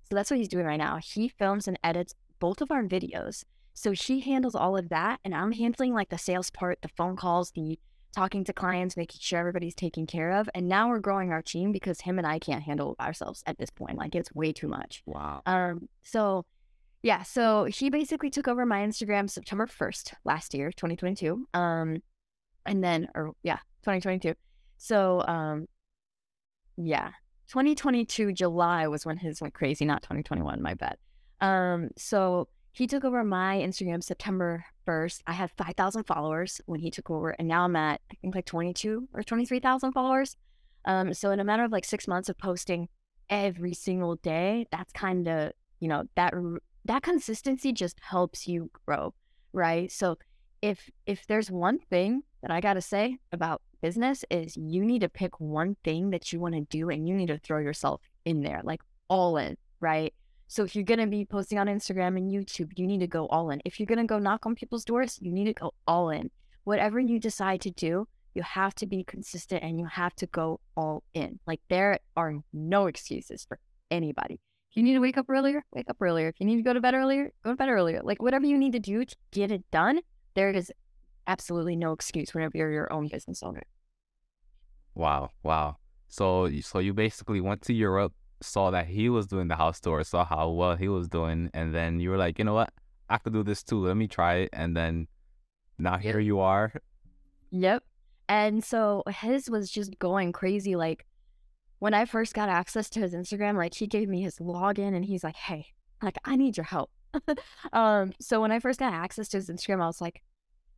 So 0.09 0.17
that's 0.17 0.31
what 0.31 0.39
he's 0.39 0.49
doing 0.49 0.67
right 0.67 0.77
now. 0.77 0.99
He 1.03 1.29
films 1.29 1.69
and 1.69 1.79
edits 1.85 2.15
both 2.41 2.61
of 2.61 2.71
our 2.71 2.83
videos. 2.83 3.45
So 3.75 3.93
he 3.93 4.21
handles 4.21 4.57
all 4.57 4.77
of 4.77 4.89
that. 4.89 5.21
And 5.25 5.35
I'm 5.35 5.53
handling 5.53 5.95
like 5.95 6.09
the 6.09 6.19
sales 6.19 6.51
part, 6.51 6.83
the 6.83 6.89
phone 6.89 7.15
calls, 7.15 7.53
the 7.53 7.79
talking 8.13 8.43
to 8.43 8.53
clients, 8.53 8.97
making 8.97 9.21
sure 9.21 9.39
everybody's 9.39 9.77
taken 9.77 10.05
care 10.05 10.33
of. 10.33 10.51
And 10.53 10.69
now 10.69 10.89
we're 10.89 10.99
growing 10.99 11.31
our 11.31 11.43
team 11.43 11.71
because 11.71 12.01
him 12.01 12.19
and 12.19 12.27
I 12.27 12.41
can't 12.41 12.65
handle 12.65 12.97
ourselves 12.99 13.45
at 13.47 13.59
this 13.59 13.71
point. 13.71 13.97
Like 13.97 14.17
it's 14.17 14.35
way 14.35 14.53
too 14.53 14.67
much. 14.67 15.03
Wow. 15.07 15.43
Um. 15.47 15.89
So, 16.03 16.45
yeah. 17.03 17.23
So 17.23 17.67
he 17.67 17.89
basically 17.89 18.31
took 18.31 18.49
over 18.49 18.67
my 18.67 18.81
Instagram 18.81 19.31
September 19.31 19.69
first 19.69 20.15
last 20.25 20.55
year, 20.55 20.73
2022. 20.73 21.47
Um, 21.55 22.03
and 22.67 22.83
then 22.83 23.09
or 23.15 23.33
yeah, 23.45 23.59
2022. 23.83 24.35
So 24.79 25.23
um, 25.29 25.67
yeah, 26.79 27.11
2022 27.49 28.33
July 28.33 28.87
was 28.87 29.05
when 29.05 29.17
his 29.17 29.41
went 29.41 29.55
crazy. 29.55 29.85
Not 29.85 30.03
2021. 30.03 30.63
My 30.63 30.75
bad. 30.75 30.97
Um. 31.41 31.91
So 31.97 32.49
he 32.73 32.87
took 32.87 33.05
over 33.05 33.25
my 33.25 33.57
Instagram 33.57 34.03
September 34.03 34.65
1st. 34.87 35.23
I 35.27 35.33
had 35.33 35.51
5,000 35.59 36.05
followers 36.05 36.61
when 36.67 36.79
he 36.79 36.93
took 36.93 37.11
over, 37.11 37.31
and 37.31 37.49
now 37.49 37.65
I'm 37.65 37.75
at, 37.75 38.01
I 38.11 38.15
think, 38.21 38.37
like 38.37 38.47
22 38.47 39.09
or 39.13 39.23
23,000 39.25 39.93
followers. 39.93 40.37
Um, 40.85 41.13
so, 41.13 41.33
in 41.33 41.41
a 41.41 41.45
matter 41.45 41.65
of 41.65 41.73
like 41.73 41.85
six 41.85 42.07
months 42.07 42.29
of 42.29 42.39
posting 42.39 42.89
every 43.29 43.75
single 43.75 44.15
day, 44.17 44.67
that's 44.71 44.93
kind 44.93 45.27
of, 45.27 45.53
you 45.81 45.89
know, 45.89 46.05
that 46.15 46.33
that 46.85 47.03
consistency 47.03 47.73
just 47.73 47.99
helps 48.01 48.47
you 48.47 48.71
grow, 48.87 49.13
right? 49.53 49.91
So, 49.91 50.17
if 50.63 50.89
if 51.05 51.27
there's 51.27 51.51
one 51.51 51.79
thing 51.79 52.23
that 52.43 52.51
I 52.53 52.61
got 52.61 52.75
to 52.75 52.81
say 52.81 53.19
about 53.33 53.61
business 53.81 54.25
is 54.31 54.57
you 54.57 54.85
need 54.85 55.01
to 55.01 55.09
pick 55.09 55.39
one 55.41 55.77
thing 55.85 56.11
that 56.11 56.33
you 56.33 56.41
want 56.41 56.55
to 56.55 56.61
do 56.63 56.91
and 56.91 57.09
you 57.09 57.15
need 57.15 57.29
to 57.29 57.39
throw 57.39 57.59
yourself 57.59 58.01
in 58.25 58.43
there, 58.43 58.61
like 58.65 58.81
all 59.09 59.37
in, 59.37 59.57
right? 59.81 60.13
So 60.47 60.65
if 60.65 60.75
you're 60.75 60.85
going 60.85 61.01
to 61.01 61.07
be 61.07 61.25
posting 61.25 61.59
on 61.59 61.67
Instagram 61.67 62.17
and 62.17 62.33
YouTube, 62.33 62.73
you 62.77 62.87
need 62.87 63.01
to 63.01 63.07
go 63.07 63.27
all 63.27 63.51
in. 63.51 63.61
If 63.65 63.79
you're 63.79 63.87
going 63.87 63.99
to 63.99 64.05
go 64.05 64.19
knock 64.19 64.47
on 64.47 64.55
people's 64.55 64.85
doors, 64.85 65.19
you 65.21 65.31
need 65.31 65.45
to 65.45 65.53
go 65.53 65.75
all 65.87 66.11
in. 66.11 66.31
Whatever 66.65 66.99
you 66.99 67.19
decide 67.19 67.61
to 67.63 67.71
do, 67.71 68.09
you 68.35 68.43
have 68.43 68.75
to 68.77 68.87
be 68.87 69.05
consistent 69.05 69.63
and 69.63 69.79
you 69.79 69.87
have 69.87 70.15
to 70.17 70.27
go 70.27 70.61
all 70.77 71.03
in. 71.13 71.39
Like 71.47 71.61
there 71.69 71.99
are 72.17 72.35
no 72.53 72.87
excuses 72.87 73.45
for 73.47 73.59
anybody. 73.91 74.41
If 74.71 74.77
you 74.77 74.83
need 74.83 74.95
to 74.95 75.01
wake 75.01 75.19
up 75.19 75.27
earlier, 75.29 75.65
wake 75.73 75.91
up 75.91 75.97
earlier. 76.01 76.29
If 76.29 76.37
you 76.39 76.47
need 76.47 76.57
to 76.57 76.63
go 76.63 76.73
to 76.73 76.81
bed 76.81 76.95
earlier, 76.95 77.33
go 77.43 77.51
to 77.51 77.57
bed 77.57 77.69
earlier. 77.69 78.01
Like 78.03 78.23
whatever 78.23 78.47
you 78.47 78.59
need 78.59 78.73
to 78.73 78.79
do 78.79 79.05
to 79.05 79.17
get 79.33 79.51
it 79.51 79.71
done, 79.71 80.01
there 80.35 80.51
is 80.51 80.73
absolutely 81.29 81.77
no 81.77 81.93
excuse 81.93 82.35
whenever 82.35 82.59
you're 82.59 82.73
your 82.73 82.93
own 82.93 83.07
business 83.07 83.43
owner. 83.43 83.63
Wow, 84.95 85.31
wow. 85.45 85.77
So 86.09 86.51
so 86.61 86.81
you 86.81 86.93
basically 86.95 87.41
went 87.41 87.63
to 87.63 87.73
Europe 87.73 88.15
saw 88.41 88.71
that 88.71 88.87
he 88.87 89.09
was 89.09 89.27
doing 89.27 89.49
the 89.49 89.57
house 89.57 89.81
tour, 89.81 90.03
saw 90.05 90.25
how 90.25 90.51
well 90.51 90.77
he 90.77 90.89
was 90.89 91.09
doing, 91.09 91.51
and 91.55 91.75
then 91.75 92.01
you 92.01 92.11
were 92.11 92.17
like, 92.17 92.39
you 92.39 92.45
know 92.45 92.55
what, 92.55 92.73
I 93.09 93.19
could 93.19 93.33
do 93.33 93.43
this 93.43 93.63
too. 93.63 93.81
Let 93.81 93.97
me 93.97 94.09
try 94.09 94.37
it, 94.37 94.51
and 94.53 94.77
then 94.77 95.09
now 95.79 95.99
here 95.99 96.21
you 96.21 96.41
are. 96.41 96.73
Yep. 97.51 97.83
And 98.29 98.63
so 98.63 99.03
his 99.09 99.49
was 99.49 99.71
just 99.71 99.99
going 99.99 100.33
crazy. 100.33 100.77
Like 100.77 101.07
when 101.79 101.95
I 101.95 102.05
first 102.05 102.35
got 102.35 102.49
access 102.49 102.91
to 102.91 103.01
his 103.01 103.15
Instagram, 103.15 103.57
like 103.57 103.75
he 103.75 103.87
gave 103.87 104.09
me 104.09 104.23
his 104.23 104.39
login, 104.39 104.95
and 104.95 105.05
he's 105.05 105.25
like, 105.25 105.37
hey, 105.37 105.67
like 106.03 106.19
I 106.25 106.37
need 106.37 106.57
your 106.57 106.65
help. 106.65 106.91
um. 107.73 108.13
So 108.21 108.41
when 108.41 108.53
I 108.53 108.61
first 108.61 108.79
got 108.79 108.93
access 108.93 109.29
to 109.29 109.39
his 109.39 109.49
Instagram, 109.49 109.83
I 109.83 109.87
was 109.87 110.01
like, 110.01 110.23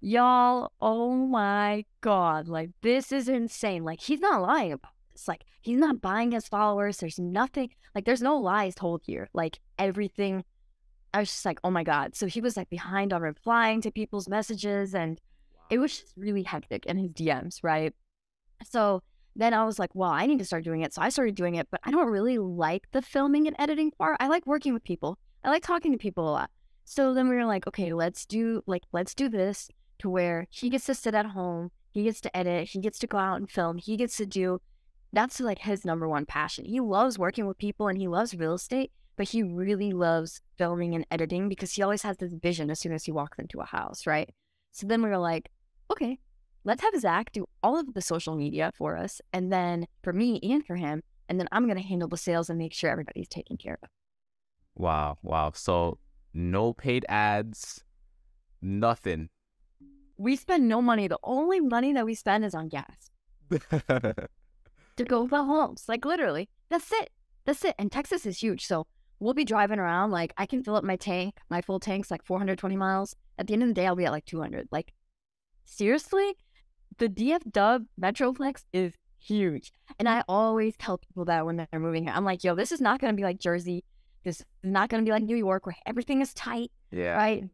Y'all, 0.00 0.72
oh 0.80 1.14
my 1.14 1.84
God. 2.00 2.48
Like, 2.48 2.70
this 2.82 3.12
is 3.12 3.28
insane. 3.28 3.84
Like, 3.84 4.00
he's 4.00 4.20
not 4.20 4.40
lying 4.40 4.72
about 4.72 4.92
this. 5.12 5.28
Like, 5.28 5.44
he's 5.60 5.78
not 5.78 6.00
buying 6.00 6.32
his 6.32 6.48
followers. 6.48 6.96
There's 6.96 7.18
nothing, 7.18 7.70
like, 7.94 8.06
there's 8.06 8.22
no 8.22 8.36
lies 8.38 8.74
told 8.74 9.02
here. 9.04 9.28
Like, 9.34 9.60
everything. 9.78 10.44
I 11.12 11.20
was 11.20 11.28
just 11.28 11.44
like, 11.44 11.58
oh 11.64 11.70
my 11.70 11.84
God. 11.84 12.14
So 12.14 12.26
he 12.26 12.40
was 12.40 12.56
like 12.56 12.70
behind 12.70 13.12
on 13.12 13.20
replying 13.20 13.80
to 13.82 13.90
people's 13.90 14.28
messages 14.28 14.94
and 14.94 15.20
it 15.68 15.78
was 15.78 15.98
just 15.98 16.14
really 16.16 16.44
hectic 16.44 16.86
in 16.86 16.98
his 16.98 17.10
DMs, 17.10 17.58
right? 17.64 17.92
So 18.64 19.02
then 19.34 19.52
I 19.52 19.64
was 19.64 19.78
like, 19.78 19.90
well, 19.92 20.10
I 20.10 20.26
need 20.26 20.38
to 20.38 20.44
start 20.44 20.64
doing 20.64 20.82
it. 20.82 20.94
So 20.94 21.02
I 21.02 21.08
started 21.08 21.34
doing 21.34 21.56
it, 21.56 21.66
but 21.68 21.80
I 21.82 21.90
don't 21.90 22.10
really 22.10 22.38
like 22.38 22.84
the 22.92 23.02
filming 23.02 23.48
and 23.48 23.56
editing 23.58 23.90
part. 23.90 24.18
I 24.20 24.28
like 24.28 24.46
working 24.46 24.72
with 24.72 24.84
people. 24.84 25.18
I 25.42 25.50
like 25.50 25.64
talking 25.64 25.92
to 25.92 25.98
people 25.98 26.28
a 26.28 26.30
lot. 26.30 26.50
So 26.84 27.12
then 27.12 27.28
we 27.28 27.34
were 27.34 27.44
like, 27.44 27.66
okay, 27.66 27.92
let's 27.92 28.24
do 28.26 28.62
like 28.66 28.82
let's 28.92 29.14
do 29.14 29.28
this 29.28 29.68
to 30.00 30.10
where 30.10 30.46
he 30.50 30.68
gets 30.68 30.86
to 30.86 30.94
sit 30.94 31.14
at 31.14 31.26
home, 31.26 31.70
he 31.92 32.04
gets 32.04 32.20
to 32.22 32.36
edit, 32.36 32.68
he 32.68 32.80
gets 32.80 32.98
to 33.00 33.06
go 33.06 33.18
out 33.18 33.36
and 33.36 33.50
film, 33.50 33.78
he 33.78 33.96
gets 33.96 34.16
to 34.16 34.26
do 34.26 34.60
that's 35.12 35.40
like 35.40 35.58
his 35.58 35.84
number 35.84 36.08
one 36.08 36.26
passion. 36.26 36.64
He 36.64 36.80
loves 36.80 37.18
working 37.18 37.46
with 37.46 37.58
people 37.58 37.88
and 37.88 37.98
he 37.98 38.08
loves 38.08 38.34
real 38.34 38.54
estate, 38.54 38.92
but 39.16 39.28
he 39.28 39.42
really 39.42 39.92
loves 39.92 40.40
filming 40.56 40.94
and 40.94 41.06
editing 41.10 41.48
because 41.48 41.72
he 41.72 41.82
always 41.82 42.02
has 42.02 42.18
this 42.18 42.32
vision 42.32 42.70
as 42.70 42.78
soon 42.78 42.92
as 42.92 43.04
he 43.04 43.12
walks 43.12 43.38
into 43.38 43.60
a 43.60 43.64
house, 43.64 44.06
right? 44.06 44.32
So 44.72 44.86
then 44.86 45.02
we 45.02 45.08
were 45.08 45.18
like, 45.18 45.50
okay, 45.90 46.18
let's 46.64 46.82
have 46.82 46.98
Zach 47.00 47.32
do 47.32 47.46
all 47.62 47.78
of 47.78 47.92
the 47.94 48.02
social 48.02 48.36
media 48.36 48.70
for 48.76 48.96
us. 48.96 49.20
And 49.32 49.52
then 49.52 49.86
for 50.02 50.12
me 50.12 50.38
and 50.42 50.64
for 50.64 50.76
him, 50.76 51.02
and 51.28 51.40
then 51.40 51.48
I'm 51.50 51.64
going 51.64 51.76
to 51.76 51.82
handle 51.86 52.08
the 52.08 52.16
sales 52.16 52.48
and 52.48 52.58
make 52.58 52.72
sure 52.72 52.90
everybody's 52.90 53.28
taken 53.28 53.56
care 53.56 53.78
of. 53.82 53.88
Wow. 54.76 55.18
Wow. 55.22 55.52
So 55.54 55.98
no 56.32 56.72
paid 56.72 57.04
ads, 57.08 57.82
nothing 58.62 59.28
we 60.20 60.36
spend 60.36 60.68
no 60.68 60.82
money. 60.82 61.08
The 61.08 61.18
only 61.24 61.60
money 61.60 61.94
that 61.94 62.04
we 62.04 62.14
spend 62.14 62.44
is 62.44 62.54
on 62.54 62.68
gas 62.68 63.10
to 63.50 65.04
go 65.04 65.26
to 65.26 65.36
homes. 65.36 65.84
Like 65.88 66.04
literally, 66.04 66.50
that's 66.68 66.92
it. 66.92 67.08
That's 67.46 67.64
it. 67.64 67.74
And 67.78 67.90
Texas 67.90 68.26
is 68.26 68.38
huge, 68.38 68.66
so 68.66 68.86
we'll 69.18 69.32
be 69.32 69.46
driving 69.46 69.78
around. 69.78 70.10
Like 70.10 70.34
I 70.36 70.44
can 70.44 70.62
fill 70.62 70.76
up 70.76 70.84
my 70.84 70.96
tank. 70.96 71.38
My 71.48 71.62
full 71.62 71.80
tank's 71.80 72.10
like 72.10 72.22
420 72.22 72.76
miles. 72.76 73.16
At 73.38 73.46
the 73.46 73.54
end 73.54 73.62
of 73.62 73.68
the 73.68 73.74
day, 73.74 73.86
I'll 73.86 73.96
be 73.96 74.04
at 74.04 74.12
like 74.12 74.26
200. 74.26 74.68
Like 74.70 74.92
seriously, 75.64 76.34
the 76.98 77.08
DF 77.08 77.50
Dub 77.50 77.86
Metroplex 77.98 78.64
is 78.74 78.92
huge, 79.18 79.72
and 79.98 80.06
I 80.06 80.22
always 80.28 80.76
tell 80.76 80.98
people 80.98 81.24
that 81.24 81.46
when 81.46 81.56
they're 81.56 81.80
moving 81.80 82.04
here. 82.04 82.12
I'm 82.14 82.26
like, 82.26 82.44
yo, 82.44 82.54
this 82.54 82.72
is 82.72 82.80
not 82.82 83.00
gonna 83.00 83.14
be 83.14 83.22
like 83.22 83.38
Jersey. 83.38 83.84
This 84.22 84.40
is 84.40 84.46
not 84.62 84.90
gonna 84.90 85.02
be 85.02 85.12
like 85.12 85.22
New 85.22 85.36
York 85.36 85.64
where 85.64 85.76
everything 85.86 86.20
is 86.20 86.34
tight. 86.34 86.70
Yeah. 86.90 87.16
Right. 87.16 87.44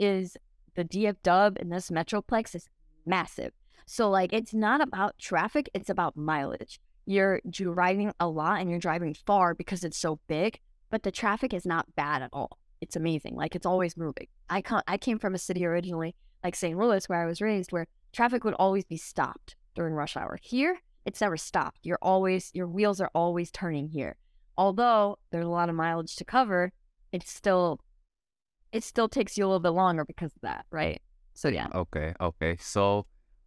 Is 0.00 0.36
the 0.76 0.84
DF 0.84 1.16
dub 1.22 1.56
in 1.58 1.70
this 1.70 1.90
Metroplex 1.90 2.54
is 2.54 2.68
massive. 3.04 3.52
So, 3.86 4.08
like, 4.08 4.32
it's 4.32 4.54
not 4.54 4.80
about 4.80 5.18
traffic, 5.18 5.68
it's 5.74 5.90
about 5.90 6.16
mileage. 6.16 6.78
You're 7.06 7.40
driving 7.48 8.12
a 8.20 8.28
lot 8.28 8.60
and 8.60 8.70
you're 8.70 8.78
driving 8.78 9.14
far 9.14 9.54
because 9.54 9.84
it's 9.84 9.96
so 9.96 10.18
big, 10.26 10.60
but 10.90 11.02
the 11.02 11.10
traffic 11.10 11.54
is 11.54 11.64
not 11.64 11.94
bad 11.94 12.22
at 12.22 12.30
all. 12.32 12.58
It's 12.80 12.96
amazing. 12.96 13.36
Like, 13.36 13.54
it's 13.54 13.66
always 13.66 13.96
moving. 13.96 14.26
I, 14.50 14.60
ca- 14.60 14.82
I 14.86 14.98
came 14.98 15.18
from 15.18 15.34
a 15.34 15.38
city 15.38 15.64
originally, 15.64 16.14
like 16.44 16.54
St. 16.54 16.76
Louis, 16.76 17.08
where 17.08 17.22
I 17.22 17.26
was 17.26 17.40
raised, 17.40 17.72
where 17.72 17.86
traffic 18.12 18.44
would 18.44 18.54
always 18.54 18.84
be 18.84 18.96
stopped 18.96 19.56
during 19.74 19.94
rush 19.94 20.16
hour. 20.16 20.38
Here, 20.42 20.78
it's 21.04 21.20
never 21.20 21.36
stopped. 21.36 21.78
You're 21.84 21.98
always, 22.02 22.50
your 22.54 22.66
wheels 22.66 23.00
are 23.00 23.10
always 23.14 23.50
turning 23.50 23.88
here. 23.88 24.16
Although 24.58 25.18
there's 25.30 25.46
a 25.46 25.50
lot 25.50 25.68
of 25.68 25.74
mileage 25.76 26.16
to 26.16 26.24
cover, 26.24 26.72
it's 27.12 27.30
still 27.30 27.80
it 28.76 28.84
still 28.84 29.08
takes 29.08 29.38
you 29.38 29.44
a 29.44 29.48
little 29.48 29.60
bit 29.60 29.70
longer 29.70 30.04
because 30.04 30.32
of 30.36 30.42
that, 30.42 30.66
right? 30.70 31.00
So 31.32 31.48
yeah. 31.48 31.68
Okay, 31.74 32.14
okay. 32.20 32.56
So 32.60 33.06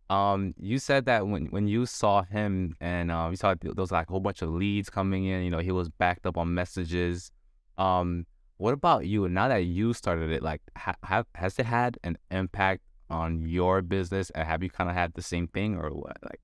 um 0.09 0.55
you 0.57 0.79
said 0.79 1.05
that 1.05 1.27
when 1.27 1.45
when 1.47 1.67
you 1.67 1.85
saw 1.85 2.23
him 2.23 2.75
and 2.81 3.11
um 3.11 3.29
you 3.31 3.37
saw 3.37 3.53
was 3.75 3.91
like 3.91 4.09
a 4.09 4.11
whole 4.11 4.19
bunch 4.19 4.41
of 4.41 4.49
leads 4.49 4.89
coming 4.89 5.25
in, 5.25 5.43
you 5.43 5.51
know, 5.51 5.59
he 5.59 5.71
was 5.71 5.87
backed 5.87 6.25
up 6.25 6.35
on 6.35 6.53
messages. 6.53 7.31
Um 7.77 8.25
what 8.57 8.73
about 8.73 9.05
you? 9.05 9.29
Now 9.29 9.47
that 9.47 9.65
you 9.65 9.93
started 9.93 10.31
it, 10.31 10.41
like 10.43 10.61
ha- 10.75 11.23
has 11.35 11.59
it 11.59 11.65
had 11.65 11.97
an 12.03 12.17
impact 12.31 12.81
on 13.09 13.47
your 13.47 13.81
business 13.81 14.31
and 14.31 14.47
have 14.47 14.61
you 14.63 14.69
kind 14.69 14.89
of 14.89 14.95
had 14.95 15.13
the 15.13 15.21
same 15.21 15.47
thing 15.47 15.77
or 15.77 15.89
what? 15.91 16.17
Like 16.23 16.41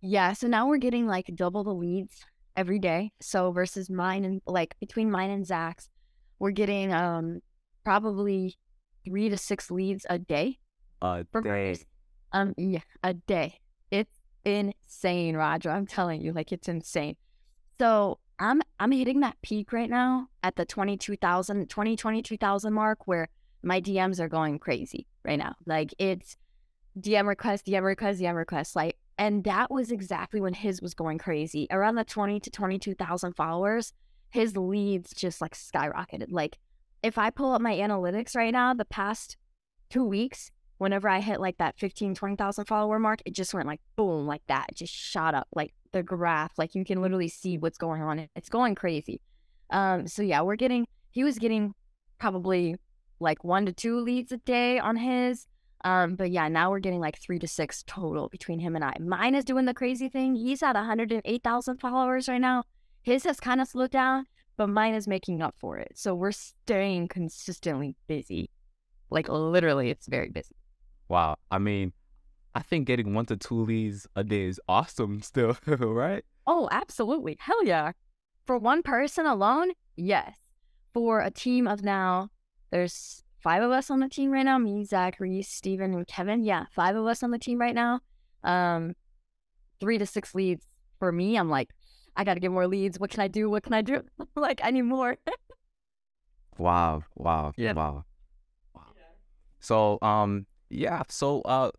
Yeah, 0.00 0.32
so 0.32 0.46
now 0.48 0.66
we're 0.66 0.78
getting 0.78 1.06
like 1.06 1.30
double 1.34 1.64
the 1.64 1.74
leads 1.74 2.24
every 2.56 2.78
day. 2.78 3.12
So 3.20 3.52
versus 3.52 3.90
mine 3.90 4.24
and 4.24 4.40
like 4.46 4.74
between 4.80 5.10
mine 5.10 5.30
and 5.30 5.46
Zach's, 5.46 5.90
we're 6.38 6.50
getting 6.50 6.92
um 6.92 7.40
probably 7.84 8.56
three 9.04 9.28
to 9.28 9.36
six 9.36 9.70
leads 9.70 10.06
a 10.08 10.18
day. 10.18 10.58
A 11.00 11.24
day. 11.80 11.86
Um, 12.32 12.54
yeah, 12.56 12.80
a 13.02 13.14
day. 13.14 13.60
It's 13.90 14.10
insane, 14.44 15.36
Roger. 15.36 15.70
I'm 15.70 15.86
telling 15.86 16.22
you, 16.22 16.32
like 16.32 16.52
it's 16.52 16.68
insane. 16.68 17.16
So 17.80 18.18
I'm 18.38 18.62
I'm 18.80 18.92
hitting 18.92 19.20
that 19.20 19.36
peak 19.42 19.72
right 19.72 19.90
now 19.90 20.28
at 20.42 20.56
the 20.56 20.64
22,000, 20.64 21.68
20, 21.68 21.96
22,000 21.96 22.72
mark 22.72 23.06
where 23.06 23.28
my 23.62 23.80
DMs 23.80 24.18
are 24.18 24.28
going 24.28 24.58
crazy 24.58 25.06
right 25.24 25.38
now. 25.38 25.54
Like 25.66 25.94
it's 25.98 26.36
DM 26.98 27.26
request, 27.26 27.66
DM 27.66 27.84
request, 27.84 28.20
DM 28.20 28.34
request. 28.34 28.76
Like, 28.76 28.96
and 29.18 29.44
that 29.44 29.70
was 29.70 29.90
exactly 29.90 30.40
when 30.40 30.54
his 30.54 30.82
was 30.82 30.94
going 30.94 31.18
crazy. 31.18 31.66
Around 31.70 31.96
the 31.96 32.04
20 32.04 32.40
to 32.40 32.50
22,000 32.50 33.34
followers, 33.34 33.92
his 34.30 34.56
leads 34.56 35.12
just 35.12 35.40
like 35.40 35.54
skyrocketed. 35.54 36.30
Like 36.30 36.58
if 37.02 37.18
I 37.18 37.30
pull 37.30 37.52
up 37.52 37.60
my 37.60 37.74
analytics 37.74 38.36
right 38.36 38.52
now, 38.52 38.74
the 38.74 38.84
past 38.84 39.36
two 39.90 40.04
weeks, 40.04 40.50
whenever 40.78 41.08
I 41.08 41.20
hit 41.20 41.40
like 41.40 41.58
that 41.58 41.78
15, 41.78 42.14
20,000 42.14 42.64
follower 42.64 42.98
mark, 42.98 43.20
it 43.24 43.34
just 43.34 43.54
went 43.54 43.66
like 43.66 43.80
boom, 43.96 44.26
like 44.26 44.42
that. 44.48 44.66
It 44.70 44.76
just 44.76 44.92
shot 44.92 45.34
up 45.34 45.48
like 45.54 45.74
the 45.92 46.02
graph. 46.02 46.52
Like 46.58 46.74
you 46.74 46.84
can 46.84 47.02
literally 47.02 47.28
see 47.28 47.58
what's 47.58 47.78
going 47.78 48.02
on. 48.02 48.28
It's 48.34 48.48
going 48.48 48.74
crazy. 48.74 49.20
Um, 49.70 50.06
so 50.06 50.22
yeah, 50.22 50.42
we're 50.42 50.56
getting, 50.56 50.86
he 51.10 51.24
was 51.24 51.38
getting 51.38 51.74
probably 52.18 52.76
like 53.20 53.44
one 53.44 53.66
to 53.66 53.72
two 53.72 54.00
leads 54.00 54.32
a 54.32 54.38
day 54.38 54.78
on 54.78 54.96
his. 54.96 55.46
Um, 55.84 56.14
but 56.14 56.30
yeah, 56.30 56.46
now 56.48 56.70
we're 56.70 56.78
getting 56.78 57.00
like 57.00 57.18
three 57.18 57.40
to 57.40 57.48
six 57.48 57.82
total 57.86 58.28
between 58.28 58.60
him 58.60 58.76
and 58.76 58.84
I. 58.84 58.94
Mine 59.00 59.34
is 59.34 59.44
doing 59.44 59.64
the 59.64 59.74
crazy 59.74 60.08
thing. 60.08 60.36
He's 60.36 60.62
at 60.62 60.76
108,000 60.76 61.78
followers 61.78 62.28
right 62.28 62.40
now. 62.40 62.64
His 63.02 63.24
has 63.24 63.40
kind 63.40 63.60
of 63.60 63.66
slowed 63.66 63.90
down 63.90 64.26
but 64.62 64.68
mine 64.68 64.94
is 64.94 65.08
making 65.08 65.42
up 65.42 65.56
for 65.58 65.76
it. 65.76 65.90
So 65.96 66.14
we're 66.14 66.30
staying 66.30 67.08
consistently 67.08 67.96
busy. 68.06 68.48
Like 69.10 69.28
literally, 69.28 69.90
it's 69.90 70.06
very 70.06 70.28
busy. 70.28 70.54
Wow. 71.08 71.34
I 71.50 71.58
mean, 71.58 71.92
I 72.54 72.62
think 72.62 72.86
getting 72.86 73.12
one 73.12 73.26
to 73.26 73.36
two 73.36 73.64
leads 73.64 74.06
a 74.14 74.22
day 74.22 74.44
is 74.44 74.60
awesome 74.68 75.20
still, 75.20 75.56
right? 75.66 76.24
Oh, 76.46 76.68
absolutely. 76.70 77.36
Hell 77.40 77.64
yeah. 77.64 77.90
For 78.46 78.56
one 78.56 78.84
person 78.84 79.26
alone, 79.26 79.72
yes. 79.96 80.36
For 80.94 81.18
a 81.18 81.32
team 81.32 81.66
of 81.66 81.82
now, 81.82 82.28
there's 82.70 83.24
five 83.40 83.64
of 83.64 83.72
us 83.72 83.90
on 83.90 83.98
the 83.98 84.08
team 84.08 84.30
right 84.30 84.44
now 84.44 84.58
me, 84.58 84.84
Zach, 84.84 85.18
Reese, 85.18 85.48
Steven, 85.48 85.92
and 85.92 86.06
Kevin. 86.06 86.44
Yeah, 86.44 86.66
five 86.70 86.94
of 86.94 87.04
us 87.06 87.24
on 87.24 87.32
the 87.32 87.38
team 87.38 87.60
right 87.60 87.74
now. 87.74 87.98
Um, 88.44 88.94
three 89.80 89.98
to 89.98 90.06
six 90.06 90.36
leads 90.36 90.64
for 91.00 91.10
me. 91.10 91.36
I'm 91.36 91.50
like, 91.50 91.70
I 92.16 92.24
got 92.24 92.34
to 92.34 92.40
get 92.40 92.50
more 92.50 92.66
leads. 92.66 92.98
What 92.98 93.10
can 93.10 93.20
I 93.20 93.28
do? 93.28 93.50
What 93.50 93.62
can 93.62 93.72
I 93.72 93.82
do? 93.82 94.02
like, 94.36 94.60
I 94.62 94.70
need 94.70 94.82
more. 94.82 95.16
wow. 96.58 97.02
Wow. 97.16 97.52
Yeah. 97.56 97.72
Wow. 97.72 98.04
Wow. 98.74 98.82
So, 99.60 99.98
um, 100.02 100.46
yeah. 100.70 101.02
So, 101.08 101.40
uh, 101.42 101.70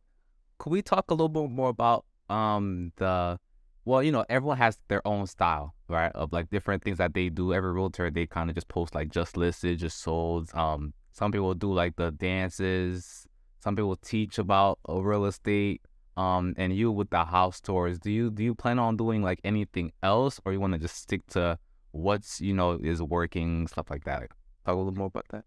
could 0.58 0.72
we 0.72 0.82
talk 0.82 1.12
a 1.12 1.14
little 1.14 1.30
bit 1.30 1.50
more 1.50 1.70
about, 1.70 2.06
um, 2.30 2.92
the, 2.98 3.40
well, 3.86 4.02
you 4.02 4.12
know, 4.12 4.26
everyone 4.30 4.58
has 4.58 4.80
their 4.88 5.06
own 5.06 5.28
style, 5.28 5.76
right? 5.90 6.12
Of 6.14 6.32
like 6.32 6.50
different 6.50 6.84
things 6.84 6.98
that 6.98 7.14
they 7.14 7.30
do. 7.30 7.54
Every 7.54 7.72
realtor, 7.72 8.10
they 8.10 8.26
kind 8.26 8.50
of 8.50 8.56
just 8.56 8.70
post 8.70 8.96
like 8.96 9.10
just 9.10 9.36
listed, 9.36 9.80
just 9.80 10.02
sold. 10.02 10.50
Um, 10.54 10.94
some 11.12 11.32
people 11.32 11.54
do 11.54 11.72
like 11.72 11.96
the 11.98 12.12
dances. 12.12 13.28
Some 13.60 13.76
people 13.76 13.96
teach 13.98 14.40
about 14.40 14.80
uh, 14.90 15.02
real 15.02 15.26
estate 15.26 15.82
um 16.16 16.54
and 16.58 16.76
you 16.76 16.92
with 16.92 17.10
the 17.10 17.26
house 17.26 17.60
tours 17.60 17.98
do 17.98 18.12
you 18.12 18.30
do 18.30 18.44
you 18.44 18.54
plan 18.54 18.78
on 18.78 18.96
doing 18.96 19.24
like 19.24 19.40
anything 19.44 19.92
else 20.04 20.40
or 20.46 20.54
you 20.54 20.60
want 20.60 20.74
to 20.74 20.80
just 20.80 20.96
stick 20.96 21.26
to 21.28 21.58
what's 21.94 22.42
you 22.42 22.54
know 22.54 22.74
is 22.74 23.02
working 23.02 23.68
stuff 23.68 23.90
like 23.90 24.04
that? 24.04 24.22
Talk 24.66 24.76
a 24.76 24.78
little 24.78 24.94
more 24.94 25.08
about 25.08 25.26
that. 25.30 25.46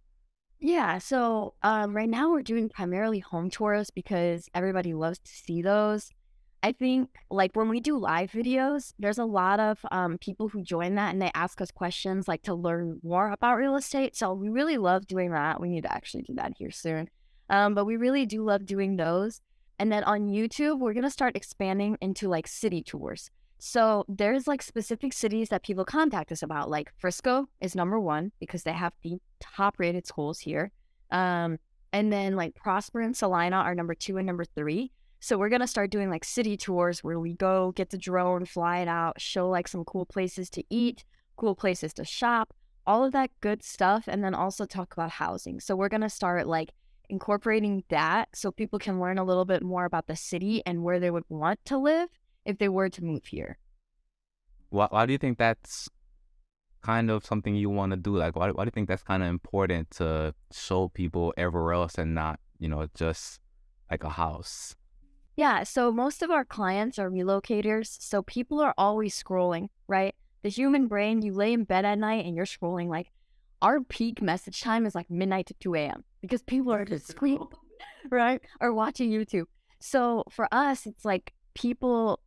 Yeah 0.60 0.98
so 0.98 1.54
um 1.62 1.94
right 1.94 2.08
now 2.08 2.30
we're 2.30 2.42
doing 2.42 2.68
primarily 2.68 3.18
home 3.18 3.50
tours 3.50 3.90
because 3.90 4.48
everybody 4.54 4.94
loves 4.94 5.18
to 5.18 5.30
see 5.30 5.60
those. 5.60 6.10
I 6.62 6.72
think 6.72 7.10
like 7.30 7.54
when 7.54 7.68
we 7.68 7.80
do 7.80 7.98
live 7.98 8.30
videos 8.32 8.92
there's 8.98 9.18
a 9.18 9.24
lot 9.24 9.60
of 9.60 9.78
um 9.90 10.18
people 10.18 10.48
who 10.48 10.62
join 10.62 10.94
that 10.94 11.12
and 11.12 11.20
they 11.20 11.30
ask 11.34 11.60
us 11.60 11.70
questions 11.70 12.26
like 12.26 12.42
to 12.42 12.54
learn 12.54 13.00
more 13.02 13.30
about 13.30 13.56
real 13.56 13.76
estate 13.76 14.16
so 14.16 14.32
we 14.32 14.48
really 14.48 14.78
love 14.78 15.06
doing 15.06 15.32
that. 15.32 15.60
We 15.60 15.68
need 15.68 15.82
to 15.82 15.94
actually 15.94 16.22
do 16.22 16.34
that 16.34 16.52
here 16.56 16.70
soon. 16.70 17.08
Um 17.50 17.74
but 17.74 17.84
we 17.84 17.96
really 17.96 18.24
do 18.24 18.44
love 18.44 18.64
doing 18.66 18.96
those 18.96 19.40
and 19.78 19.90
then 19.92 20.04
on 20.04 20.28
YouTube, 20.28 20.78
we're 20.78 20.94
going 20.94 21.04
to 21.04 21.10
start 21.10 21.36
expanding 21.36 21.98
into 22.00 22.28
like 22.28 22.46
city 22.46 22.82
tours. 22.82 23.30
So 23.58 24.04
there's 24.08 24.46
like 24.46 24.62
specific 24.62 25.12
cities 25.12 25.48
that 25.48 25.62
people 25.62 25.84
contact 25.84 26.32
us 26.32 26.42
about. 26.42 26.70
Like 26.70 26.92
Frisco 26.98 27.48
is 27.60 27.74
number 27.74 27.98
one 27.98 28.32
because 28.38 28.62
they 28.64 28.72
have 28.72 28.92
the 29.02 29.18
top 29.40 29.78
rated 29.78 30.06
schools 30.06 30.40
here. 30.40 30.72
Um, 31.10 31.58
And 31.92 32.12
then 32.12 32.36
like 32.36 32.54
Prosper 32.54 33.00
and 33.00 33.16
Celina 33.16 33.56
are 33.56 33.74
number 33.74 33.94
two 33.94 34.18
and 34.18 34.26
number 34.26 34.44
three. 34.44 34.92
So 35.20 35.38
we're 35.38 35.48
gonna 35.48 35.66
start 35.66 35.90
doing 35.90 36.10
like 36.10 36.24
city 36.24 36.56
tours 36.56 37.02
where 37.02 37.18
we 37.18 37.32
go 37.34 37.72
get 37.72 37.88
the 37.88 37.96
drone, 37.96 38.44
fly 38.44 38.80
it 38.80 38.88
out, 38.88 39.20
show 39.20 39.48
like 39.48 39.68
some 39.68 39.84
cool 39.84 40.04
places 40.04 40.50
to 40.50 40.62
eat, 40.68 41.04
cool 41.36 41.54
places 41.54 41.94
to 41.94 42.04
shop, 42.04 42.52
all 42.86 43.04
of 43.04 43.12
that 43.12 43.30
good 43.40 43.62
stuff, 43.62 44.04
and 44.08 44.22
then 44.22 44.34
also 44.34 44.66
talk 44.66 44.92
about 44.92 45.12
housing. 45.12 45.58
So 45.60 45.74
we're 45.74 45.88
gonna 45.88 46.10
start 46.10 46.46
like 46.46 46.72
incorporating 47.08 47.84
that 47.88 48.28
so 48.34 48.50
people 48.50 48.78
can 48.78 49.00
learn 49.00 49.18
a 49.18 49.24
little 49.24 49.44
bit 49.44 49.62
more 49.62 49.84
about 49.84 50.06
the 50.06 50.16
city 50.16 50.62
and 50.66 50.82
where 50.82 51.00
they 51.00 51.10
would 51.10 51.24
want 51.28 51.64
to 51.66 51.78
live 51.78 52.08
if 52.44 52.58
they 52.58 52.68
were 52.68 52.88
to 52.88 53.04
move 53.04 53.26
here. 53.26 53.58
Why, 54.70 54.88
why 54.90 55.06
do 55.06 55.12
you 55.12 55.18
think 55.18 55.38
that's 55.38 55.88
kind 56.82 57.10
of 57.10 57.24
something 57.24 57.54
you 57.54 57.70
want 57.70 57.90
to 57.90 57.96
do? 57.96 58.16
Like, 58.16 58.36
why, 58.36 58.50
why 58.50 58.64
do 58.64 58.68
you 58.68 58.72
think 58.72 58.88
that's 58.88 59.02
kind 59.02 59.22
of 59.22 59.28
important 59.28 59.90
to 59.92 60.34
show 60.52 60.88
people 60.88 61.34
everywhere 61.36 61.72
else 61.72 61.96
and 61.96 62.14
not, 62.14 62.38
you 62.58 62.68
know, 62.68 62.86
just 62.94 63.40
like 63.90 64.04
a 64.04 64.10
house? 64.10 64.76
Yeah. 65.36 65.64
So 65.64 65.92
most 65.92 66.22
of 66.22 66.30
our 66.30 66.44
clients 66.44 66.98
are 66.98 67.10
relocators. 67.10 67.96
So 68.00 68.22
people 68.22 68.60
are 68.60 68.74
always 68.78 69.20
scrolling, 69.20 69.68
right? 69.86 70.14
The 70.42 70.48
human 70.48 70.86
brain, 70.86 71.22
you 71.22 71.32
lay 71.32 71.52
in 71.52 71.64
bed 71.64 71.84
at 71.84 71.98
night 71.98 72.24
and 72.24 72.36
you're 72.36 72.46
scrolling. 72.46 72.88
Like 72.88 73.10
our 73.62 73.80
peak 73.80 74.22
message 74.22 74.60
time 74.60 74.86
is 74.86 74.94
like 74.94 75.10
midnight 75.10 75.46
to 75.46 75.54
2 75.54 75.74
a.m. 75.74 76.04
because 76.20 76.42
people 76.42 76.72
are 76.72 76.84
just 76.84 77.08
scrolling, 77.16 77.50
right? 78.10 78.40
Or 78.60 78.72
watching 78.72 79.10
YouTube. 79.10 79.46
So 79.80 80.24
for 80.30 80.48
us, 80.52 80.86
it's 80.86 81.04
like 81.04 81.32
people 81.54 82.20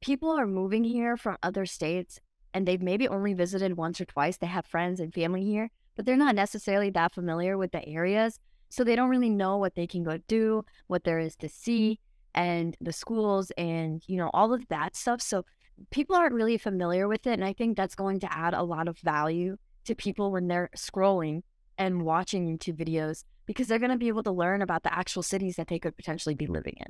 people 0.00 0.30
are 0.30 0.46
moving 0.46 0.82
here 0.82 1.16
from 1.16 1.36
other 1.42 1.64
states 1.64 2.20
and 2.54 2.66
they've 2.66 2.82
maybe 2.82 3.08
only 3.08 3.34
visited 3.34 3.76
once 3.76 4.00
or 4.00 4.04
twice. 4.04 4.36
They 4.36 4.48
have 4.48 4.66
friends 4.66 5.00
and 5.00 5.14
family 5.14 5.44
here, 5.44 5.70
but 5.96 6.04
they're 6.04 6.16
not 6.16 6.34
necessarily 6.34 6.90
that 6.90 7.14
familiar 7.14 7.56
with 7.56 7.72
the 7.72 7.86
areas. 7.88 8.38
So 8.68 8.84
they 8.84 8.96
don't 8.96 9.10
really 9.10 9.30
know 9.30 9.58
what 9.58 9.74
they 9.74 9.86
can 9.86 10.02
go 10.02 10.18
do, 10.28 10.64
what 10.86 11.04
there 11.04 11.18
is 11.18 11.36
to 11.36 11.48
see, 11.48 12.00
and 12.34 12.76
the 12.80 12.92
schools 12.92 13.50
and, 13.52 14.02
you 14.06 14.16
know, 14.16 14.30
all 14.32 14.52
of 14.52 14.66
that 14.68 14.96
stuff. 14.96 15.20
So 15.20 15.44
people 15.90 16.16
aren't 16.16 16.34
really 16.34 16.58
familiar 16.58 17.06
with 17.06 17.26
it. 17.26 17.34
And 17.34 17.44
I 17.44 17.52
think 17.52 17.76
that's 17.76 17.94
going 17.94 18.20
to 18.20 18.32
add 18.32 18.54
a 18.54 18.62
lot 18.62 18.88
of 18.88 18.98
value 18.98 19.56
to 19.84 19.94
people 19.94 20.30
when 20.30 20.48
they're 20.48 20.70
scrolling 20.76 21.42
and 21.78 22.02
watching 22.02 22.46
YouTube 22.46 22.76
videos 22.76 23.24
because 23.46 23.66
they're 23.68 23.78
going 23.78 23.90
to 23.90 23.98
be 23.98 24.08
able 24.08 24.22
to 24.22 24.30
learn 24.30 24.62
about 24.62 24.82
the 24.82 24.94
actual 24.94 25.22
cities 25.22 25.56
that 25.56 25.68
they 25.68 25.78
could 25.78 25.96
potentially 25.96 26.34
be 26.34 26.46
living 26.46 26.74
in. 26.78 26.86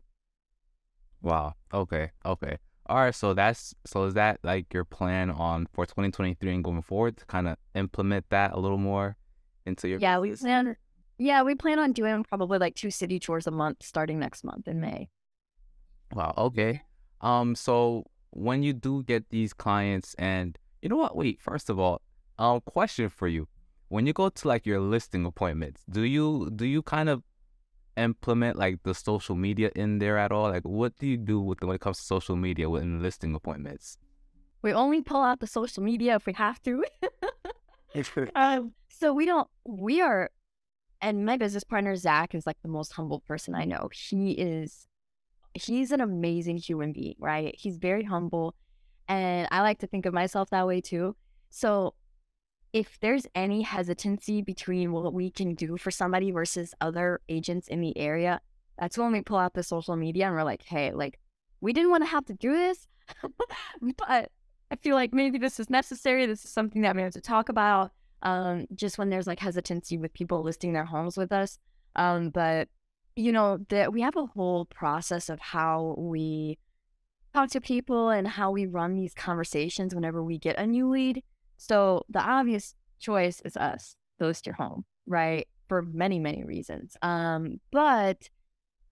Wow. 1.23 1.55
Okay. 1.73 2.11
Okay. 2.27 2.59
All 2.87 2.97
right, 2.97 3.15
so 3.15 3.33
that's 3.33 3.75
so 3.87 4.05
is 4.05 4.15
that 4.15 4.41
like 4.43 4.75
your 4.75 4.85
plan 4.85 5.31
on 5.31 5.69
for 5.73 5.87
2023 5.87 6.53
and 6.53 6.65
going 6.65 6.83
forward 6.83 7.17
to 7.19 7.25
kind 7.27 7.47
of 7.47 7.57
implement 7.75 8.27
that 8.31 8.53
a 8.53 8.59
little 8.59 8.77
more 8.77 9.17
into 9.65 9.89
your 9.89 10.01
Yeah, 10.01 10.19
we 10.19 10.35
plan 10.35 10.77
Yeah, 11.17 11.43
we 11.43 11.55
plan 11.55 11.79
on 11.79 11.93
doing 11.93 12.25
probably 12.25 12.59
like 12.59 12.75
two 12.75 12.91
city 12.91 13.21
tours 13.21 13.47
a 13.47 13.53
month 13.53 13.79
starting 13.83 14.19
next 14.19 14.43
month 14.43 14.67
in 14.67 14.81
May. 14.81 15.09
Wow, 16.13 16.35
okay. 16.37 16.83
Um 17.21 17.55
so 17.55 18.05
when 18.31 18.65
you 18.65 18.73
do 18.73 19.05
get 19.05 19.31
these 19.31 19.53
clients 19.53 20.15
and 20.19 20.59
you 20.83 20.89
know 20.89 20.97
what? 20.97 21.17
Wait, 21.17 21.41
first 21.41 21.71
of 21.71 21.79
all, 21.79 22.03
um 22.39 22.61
question 22.61 23.09
for 23.09 23.29
you. 23.29 23.49
When 23.89 24.07
you 24.07 24.13
go 24.13 24.31
to 24.31 24.49
like 24.49 24.65
your 24.65 24.81
listing 24.81 25.25
appointments, 25.27 25.83
do 25.91 26.03
you 26.03 26.51
do 26.55 26.65
you 26.65 26.83
kind 26.83 27.09
of 27.09 27.23
implement 27.97 28.57
like 28.57 28.83
the 28.83 28.95
social 28.95 29.35
media 29.35 29.71
in 29.75 29.99
there 29.99 30.19
at 30.19 30.33
all? 30.33 30.51
Like, 30.51 30.63
what 30.63 30.97
do 30.99 31.07
you 31.07 31.17
do 31.17 31.41
with 31.41 31.61
the, 31.61 31.67
when 31.67 31.77
it 31.77 31.81
comes 31.81 31.99
to 31.99 32.05
social 32.05 32.37
media 32.37 32.69
within 32.71 33.03
listing 33.03 33.35
appointments? 33.35 33.99
We 34.63 34.73
only 34.73 35.03
pull 35.03 35.23
out 35.23 35.41
the 35.41 35.47
social 35.47 35.83
media 35.83 36.17
if 36.17 36.27
we 36.27 36.33
have 36.35 36.63
to. 36.63 36.85
um, 38.35 38.73
so 38.89 39.13
we 39.13 39.27
don't. 39.27 39.49
We 39.67 40.01
are, 40.01 40.31
and 41.01 41.27
my 41.27 41.37
business 41.37 41.65
partner 41.65 41.97
Zach 41.97 42.35
is 42.35 42.47
like 42.47 42.57
the 42.63 42.69
most 42.69 42.93
humble 42.93 43.21
person 43.21 43.55
I 43.55 43.65
know. 43.65 43.91
He 43.93 44.33
is, 44.33 44.87
he's 45.55 45.91
an 45.91 46.01
amazing 46.01 46.59
human 46.59 46.93
being, 46.93 47.17
right? 47.19 47.55
He's 47.59 47.77
very 47.77 48.05
humble, 48.05 48.55
and 49.09 49.49
I 49.51 49.61
like 49.63 49.81
to 49.81 49.87
think 49.87 50.07
of 50.07 50.15
myself 50.15 50.51
that 50.51 50.67
way 50.67 50.81
too. 50.81 51.17
So 51.51 51.95
if 52.73 52.99
there's 53.01 53.27
any 53.35 53.63
hesitancy 53.63 54.43
between 54.43 54.93
what 54.93 55.13
we 55.13 55.31
can 55.31 55.55
do 55.55 55.77
for 55.77 55.91
somebody 55.91 56.31
versus 56.31 56.75
other 56.81 57.21
agents 57.29 57.69
in 57.69 57.81
the 57.81 57.97
area, 57.99 58.41
that's 58.79 58.97
when 58.97 59.13
we 59.13 59.21
pull 59.21 59.39
out 59.39 59.55
the 59.55 59.63
social 59.63 59.97
media 59.97 60.27
and 60.27 60.35
we're 60.35 60.43
like, 60.43 60.63
hey, 60.63 60.93
like, 60.93 61.19
we 61.61 61.73
didn't 61.73 61.91
want 61.91 62.03
to 62.03 62.09
have 62.09 62.25
to 62.27 62.35
do 62.35 62.53
this, 62.53 62.89
but 63.97 64.31
I 64.71 64.77
feel 64.81 64.95
like 64.95 65.13
maybe 65.13 65.39
this 65.39 65.61
is 65.61 65.69
necessary. 65.69 66.25
This 66.25 66.45
is 66.45 66.51
something 66.51 66.83
that 66.83 66.97
we 66.97 67.03
have 67.03 67.13
to 67.13 67.21
talk 67.21 67.49
about. 67.49 67.93
Um, 68.23 68.67
just 68.75 68.99
when 68.99 69.11
there's 69.11 69.27
like 69.27 69.41
hesitancy 69.41 69.99
with 69.99 70.13
people 70.13 70.43
listing 70.43 70.73
their 70.73 70.85
homes 70.85 71.17
with 71.17 71.33
us. 71.33 71.59
Um, 71.97 72.31
but 72.31 72.69
you 73.17 73.33
know, 73.33 73.59
that 73.69 73.93
we 73.93 74.01
have 74.01 74.17
a 74.17 74.27
whole 74.27 74.65
process 74.65 75.29
of 75.29 75.39
how 75.41 75.95
we 75.99 76.59
talk 77.35 77.51
to 77.51 77.61
people 77.61 78.09
and 78.09 78.27
how 78.27 78.51
we 78.51 78.65
run 78.67 78.95
these 78.95 79.13
conversations 79.13 79.95
whenever 79.95 80.23
we 80.23 80.39
get 80.39 80.59
a 80.59 80.67
new 80.67 80.89
lead. 80.89 81.23
So 81.63 82.05
the 82.09 82.19
obvious 82.19 82.75
choice 82.99 83.41
is 83.45 83.57
us, 83.57 83.95
list 84.19 84.47
your 84.47 84.57
home, 84.57 84.85
right? 85.07 85.47
For 85.69 85.83
many, 85.83 86.19
many 86.19 86.43
reasons. 86.43 86.97
Um, 87.03 87.61
but 87.71 88.29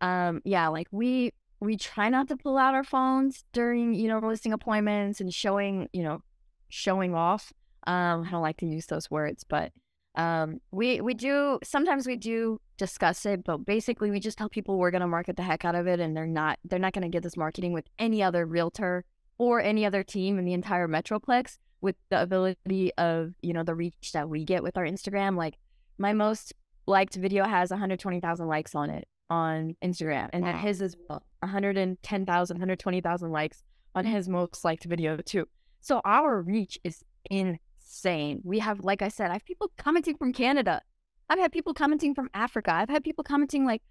um, 0.01 0.41
yeah, 0.45 0.69
like 0.69 0.87
we 0.93 1.33
we 1.59 1.77
try 1.77 2.09
not 2.09 2.29
to 2.29 2.37
pull 2.37 2.57
out 2.57 2.75
our 2.75 2.85
phones 2.85 3.45
during, 3.53 3.95
you 3.95 4.07
know, 4.07 4.21
listing 4.21 4.53
appointments 4.53 5.21
and 5.21 5.35
showing, 5.35 5.89
you 5.93 6.05
know, 6.05 6.23
showing 6.69 7.13
off. 7.13 7.53
Um, 7.89 8.23
I 8.23 8.31
don't 8.31 8.41
like 8.41 8.59
to 8.59 8.67
use 8.67 8.87
those 8.87 9.11
words, 9.11 9.43
but 9.43 9.73
um, 10.15 10.61
we 10.71 11.01
we 11.01 11.13
do 11.13 11.59
sometimes 11.65 12.07
we 12.07 12.15
do 12.15 12.61
discuss 12.77 13.27
it, 13.27 13.43
but 13.43 13.67
basically 13.67 14.13
we 14.13 14.21
just 14.21 14.39
tell 14.39 14.49
people 14.49 14.79
we're 14.79 14.93
gonna 14.93 15.09
market 15.09 15.37
the 15.37 15.43
heck 15.43 15.65
out 15.65 15.75
of 15.75 15.89
it, 15.89 15.99
and 15.99 16.17
they're 16.17 16.25
not 16.25 16.61
they're 16.65 16.79
not 16.79 16.93
gonna 16.93 17.09
get 17.09 17.25
this 17.25 17.37
marketing 17.37 17.73
with 17.73 17.87
any 17.99 18.23
other 18.23 18.47
realtor 18.47 19.05
or 19.39 19.61
any 19.61 19.85
other 19.85 20.05
team 20.05 20.39
in 20.39 20.45
the 20.45 20.53
entire 20.53 20.87
metroplex 20.87 21.59
with 21.81 21.97
the 22.11 22.21
ability 22.21 22.93
of 22.99 23.33
you 23.43 23.53
know 23.53 23.63
the 23.63 23.75
reach 23.75 24.13
that 24.13 24.29
we 24.29 24.45
get 24.45 24.63
with 24.63 24.77
our 24.77 24.85
Instagram. 24.85 25.37
Like 25.37 25.59
my 25.99 26.13
most 26.13 26.55
liked 26.87 27.15
video 27.15 27.45
has 27.45 27.71
120,000 27.71 28.47
likes 28.47 28.75
on 28.75 28.91
it 28.91 29.07
on 29.29 29.77
Instagram, 29.83 30.29
and 30.33 30.45
wow. 30.45 30.59
his 30.59 30.83
is 30.83 30.97
110,000, 31.41 32.55
120,000 32.55 33.31
likes 33.31 33.63
on 33.95 34.05
his 34.05 34.29
most 34.29 34.65
liked 34.65 34.85
video 34.85 35.17
too. 35.19 35.47
So 35.81 36.01
our 36.05 36.43
reach 36.43 36.79
is 36.85 37.03
insane. 37.31 38.41
We 38.45 38.59
have, 38.59 38.81
like 38.81 39.03
I 39.03 39.09
said, 39.09 39.31
I 39.31 39.35
have 39.35 39.45
people 39.45 39.73
commenting 39.79 40.17
from 40.17 40.33
Canada. 40.33 40.83
I've 41.29 41.39
had 41.39 41.53
people 41.53 41.75
commenting 41.75 42.15
from 42.15 42.29
Africa. 42.35 42.73
I've 42.75 42.89
had 42.89 43.05
people 43.05 43.25
commenting 43.25 43.65
like 43.65 43.83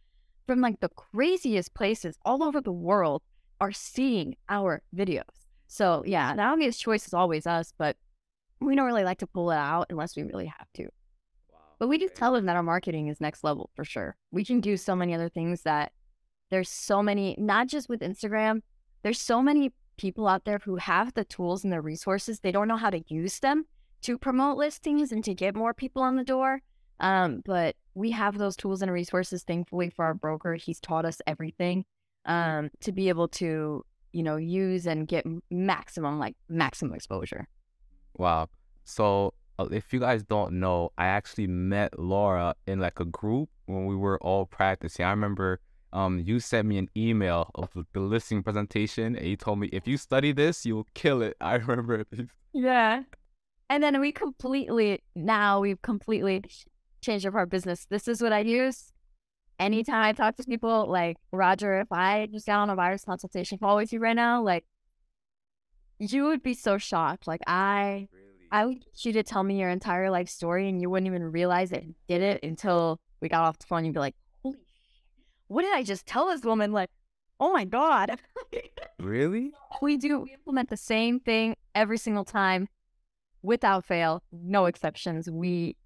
from 0.46 0.62
like 0.62 0.80
the 0.80 0.90
craziest 0.90 1.74
places 1.74 2.18
all 2.26 2.44
over 2.44 2.62
the 2.62 2.72
world 2.72 3.22
are 3.62 3.72
seeing 3.72 4.36
our 4.50 4.82
videos. 4.96 5.39
So 5.70 6.04
yeah, 6.06 6.36
the 6.36 6.42
obvious 6.42 6.78
choice 6.78 7.08
is 7.08 7.14
always 7.14 7.48
us, 7.48 7.74
but 7.78 7.96
we 8.60 8.76
don't 8.76 8.88
really 8.88 9.04
like 9.04 9.20
to 9.20 9.28
pull 9.28 9.52
it 9.52 9.58
out 9.58 9.86
unless 9.90 10.18
we 10.18 10.24
really 10.24 10.48
have 10.48 10.68
to. 10.74 10.84
Wow. 11.54 11.60
But 11.78 11.88
we 11.88 12.00
just 12.00 12.16
tell 12.16 12.34
them 12.34 12.48
that 12.48 12.56
our 12.56 12.64
marketing 12.64 13.08
is 13.08 13.22
next 13.22 13.44
level 13.44 13.70
for 13.76 13.86
sure. 13.86 14.18
We 14.32 14.44
can 14.44 14.60
do 14.60 14.76
so 14.76 14.96
many 14.96 15.14
other 15.14 15.30
things 15.30 15.62
that 15.62 15.94
there's 16.50 16.70
so 16.70 17.04
many, 17.04 17.36
not 17.38 17.68
just 17.68 17.88
with 17.88 18.02
Instagram, 18.02 18.64
there's 19.04 19.22
so 19.22 19.42
many 19.44 19.72
people 19.98 20.28
out 20.28 20.44
there 20.44 20.60
who 20.66 20.78
have 20.78 21.14
the 21.14 21.24
tools 21.24 21.64
and 21.64 21.72
the 21.72 21.82
resources. 21.82 22.40
They 22.40 22.52
don't 22.52 22.68
know 22.68 22.76
how 22.76 22.90
to 22.90 23.04
use 23.08 23.40
them 23.40 23.66
to 24.02 24.18
promote 24.18 24.58
listings 24.58 25.12
and 25.12 25.24
to 25.24 25.36
get 25.36 25.56
more 25.56 25.74
people 25.74 26.02
on 26.02 26.16
the 26.16 26.24
door. 26.24 26.62
Um, 27.00 27.44
but 27.46 27.76
we 27.94 28.12
have 28.12 28.38
those 28.38 28.56
tools 28.56 28.82
and 28.82 28.92
resources, 28.92 29.44
thankfully, 29.44 29.90
for 29.90 30.04
our 30.04 30.16
broker. 30.16 30.56
He's 30.56 30.80
taught 30.80 31.06
us 31.06 31.22
everything 31.28 31.86
um, 32.26 32.72
to 32.82 32.92
be 32.92 33.10
able 33.10 33.28
to 33.28 33.86
you 34.12 34.24
know, 34.24 34.36
use 34.36 34.88
and 34.88 35.08
get 35.08 35.26
maximum, 35.50 36.20
like 36.20 36.36
maximum 36.48 36.94
exposure. 36.94 37.48
Wow. 38.18 38.50
So 38.84 39.34
uh, 39.58 39.68
if 39.72 39.94
you 39.94 40.00
guys 40.00 40.24
don't 40.24 40.54
know, 40.60 40.92
I 40.98 41.08
actually 41.08 41.48
met 41.48 42.00
Lora 42.00 42.56
in 42.68 42.80
like 42.80 43.00
a 43.00 43.06
group 43.06 43.50
when 43.66 43.86
we 43.86 43.96
were 43.96 44.18
all 44.22 44.46
practicing. 44.46 45.06
I 45.06 45.12
remember 45.12 45.60
um, 45.94 46.20
you 46.20 46.40
sent 46.40 46.68
me 46.68 46.78
an 46.78 46.90
email 46.96 47.52
of 47.56 47.70
the 47.94 48.00
listing 48.00 48.44
presentation 48.44 49.16
and 49.16 49.26
you 49.28 49.36
told 49.36 49.60
me 49.60 49.70
if 49.72 49.88
you 49.88 49.98
study 49.98 50.32
this, 50.32 50.66
you'll 50.66 50.88
kill 50.94 51.22
it. 51.22 51.36
I 51.42 51.56
remember. 51.56 52.06
Yeah. 52.52 53.04
And 53.70 53.84
then 53.84 54.02
we 54.02 54.12
completely, 54.12 55.04
now 55.16 55.60
we've 55.60 55.80
completely 55.84 56.44
changed 57.02 57.28
up 57.28 57.36
our 57.36 57.46
business. 57.46 57.86
This 57.92 58.08
is 58.08 58.24
what 58.24 58.34
I 58.34 58.40
use 58.40 58.92
anytime 59.60 60.04
I 60.04 60.14
talk 60.14 60.38
to 60.38 60.44
people, 60.44 60.88
like 60.88 61.18
Roger, 61.32 61.82
if 61.82 61.92
I 61.92 62.28
just 62.32 62.46
got 62.46 62.60
on 62.60 62.70
a 62.70 62.76
virus 62.76 63.04
consultation 63.04 63.58
call 63.58 63.76
with 63.76 63.92
you 63.94 64.00
right 64.00 64.16
now, 64.16 64.42
like 64.42 64.66
you 66.00 66.26
would 66.26 66.42
be 66.42 66.54
so 66.54 66.78
shocked. 66.78 67.28
Like 67.28 67.42
I, 67.46 68.08
really? 68.12 68.48
I 68.52 68.66
would 68.66 68.80
get 68.80 69.06
you 69.06 69.14
to 69.14 69.24
tell 69.24 69.44
me 69.44 69.60
your 69.60 69.70
entire 69.70 70.10
life 70.10 70.30
story, 70.30 70.70
and 70.70 70.82
you 70.82 70.90
wouldn't 70.90 71.08
even 71.08 71.24
realize 71.32 71.70
that 71.72 71.84
you 71.84 71.96
did 72.08 72.22
it 72.22 72.44
until 72.44 73.00
we 73.22 73.30
got 73.30 73.44
off 73.44 73.60
the 73.60 73.68
phone. 73.68 73.86
You'd 73.86 73.94
be 73.94 74.00
like, 74.00 74.16
"Holy, 74.42 74.58
what 75.48 75.64
did 75.64 75.76
I 75.76 75.84
just 75.84 76.06
tell 76.06 76.28
this 76.28 76.44
woman?" 76.44 76.72
Like, 76.72 76.90
oh 77.40 77.52
my 77.52 77.66
god. 77.66 78.20
really? 79.00 79.52
We 79.82 79.98
do. 79.98 80.22
We 80.22 80.34
implement 80.34 80.70
the 80.70 80.78
same 80.78 81.20
thing 81.20 81.56
every 81.76 81.98
single 82.00 82.26
time, 82.26 82.68
without 83.44 83.86
fail, 83.86 84.24
no 84.32 84.66
exceptions. 84.66 85.30
We, 85.30 85.78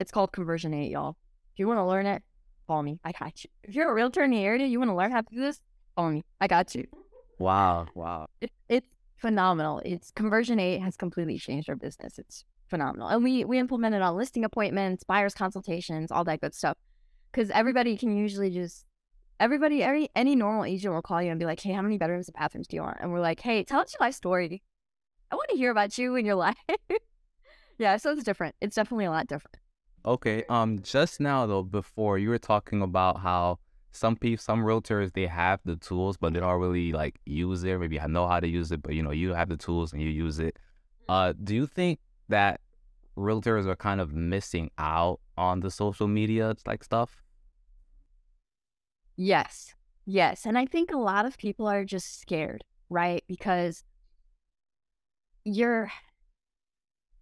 it's 0.00 0.10
called 0.10 0.32
conversion 0.32 0.74
eight, 0.74 0.90
y'all. 0.90 1.16
If 1.52 1.60
you 1.60 1.68
want 1.68 1.78
to 1.78 1.84
learn 1.84 2.04
it, 2.06 2.22
call 2.66 2.82
me. 2.82 2.98
I 3.04 3.12
got 3.12 3.44
you. 3.44 3.50
If 3.62 3.74
you're 3.74 3.90
a 3.90 3.94
realtor 3.94 4.22
in 4.22 4.30
the 4.30 4.38
area, 4.38 4.66
you 4.66 4.78
want 4.78 4.90
to 4.90 4.94
learn 4.94 5.10
how 5.10 5.20
to 5.20 5.34
do 5.34 5.40
this, 5.40 5.60
call 5.96 6.10
me. 6.10 6.22
I 6.40 6.46
got 6.46 6.74
you. 6.74 6.86
Wow. 7.38 7.86
Wow. 7.94 8.26
It, 8.40 8.50
it's 8.68 8.88
phenomenal. 9.16 9.80
It's 9.84 10.10
conversion 10.10 10.58
eight 10.58 10.80
has 10.80 10.96
completely 10.96 11.38
changed 11.38 11.68
our 11.68 11.76
business. 11.76 12.18
It's 12.18 12.44
phenomenal. 12.68 13.08
And 13.08 13.22
we 13.22 13.44
we 13.44 13.58
implemented 13.58 14.02
on 14.02 14.16
listing 14.16 14.44
appointments, 14.44 15.04
buyers 15.04 15.34
consultations, 15.34 16.10
all 16.10 16.24
that 16.24 16.40
good 16.40 16.54
stuff. 16.54 16.76
Because 17.32 17.50
everybody 17.50 17.96
can 17.96 18.16
usually 18.16 18.50
just 18.50 18.86
everybody, 19.40 19.82
every 19.82 20.08
any 20.14 20.36
normal 20.36 20.64
agent 20.64 20.94
will 20.94 21.02
call 21.02 21.22
you 21.22 21.30
and 21.30 21.40
be 21.40 21.46
like, 21.46 21.60
"Hey, 21.60 21.72
how 21.72 21.82
many 21.82 21.98
bedrooms 21.98 22.28
and 22.28 22.34
bathrooms 22.34 22.66
do 22.68 22.76
you 22.76 22.82
want?" 22.82 22.98
And 23.00 23.12
we're 23.12 23.20
like, 23.20 23.40
"Hey, 23.40 23.64
tell 23.64 23.80
us 23.80 23.94
your 23.98 24.06
life 24.06 24.14
story. 24.14 24.62
I 25.30 25.36
want 25.36 25.48
to 25.50 25.56
hear 25.56 25.70
about 25.70 25.98
you 25.98 26.16
and 26.16 26.26
your 26.26 26.36
life." 26.36 26.56
yeah, 27.78 27.96
so 27.96 28.12
it's 28.12 28.24
different. 28.24 28.54
It's 28.60 28.76
definitely 28.76 29.06
a 29.06 29.10
lot 29.10 29.26
different. 29.26 29.56
Okay. 30.06 30.44
Um. 30.48 30.80
Just 30.82 31.20
now 31.20 31.46
though, 31.46 31.62
before 31.62 32.18
you 32.18 32.28
were 32.28 32.38
talking 32.38 32.82
about 32.82 33.20
how 33.20 33.58
some 33.90 34.16
people, 34.16 34.42
some 34.42 34.60
realtors, 34.64 35.12
they 35.12 35.26
have 35.26 35.60
the 35.64 35.76
tools, 35.76 36.16
but 36.16 36.34
they 36.34 36.40
don't 36.40 36.60
really 36.60 36.92
like 36.92 37.20
use 37.24 37.64
it. 37.64 37.78
Maybe 37.78 38.00
I 38.00 38.06
know 38.06 38.26
how 38.26 38.40
to 38.40 38.48
use 38.48 38.72
it, 38.72 38.82
but 38.82 38.94
you 38.94 39.02
know, 39.02 39.12
you 39.12 39.32
have 39.34 39.48
the 39.48 39.56
tools 39.56 39.92
and 39.92 40.02
you 40.02 40.08
use 40.08 40.38
it. 40.38 40.58
Uh, 41.08 41.32
do 41.42 41.54
you 41.54 41.66
think 41.66 42.00
that 42.28 42.60
realtors 43.16 43.66
are 43.66 43.76
kind 43.76 44.00
of 44.00 44.12
missing 44.12 44.70
out 44.78 45.20
on 45.36 45.60
the 45.60 45.70
social 45.70 46.08
media 46.08 46.54
like 46.66 46.82
stuff? 46.82 47.22
Yes. 49.16 49.74
Yes. 50.06 50.44
And 50.44 50.58
I 50.58 50.66
think 50.66 50.92
a 50.92 50.98
lot 50.98 51.24
of 51.24 51.38
people 51.38 51.66
are 51.66 51.84
just 51.84 52.20
scared, 52.20 52.64
right? 52.90 53.22
Because 53.28 53.84
you're 55.44 55.90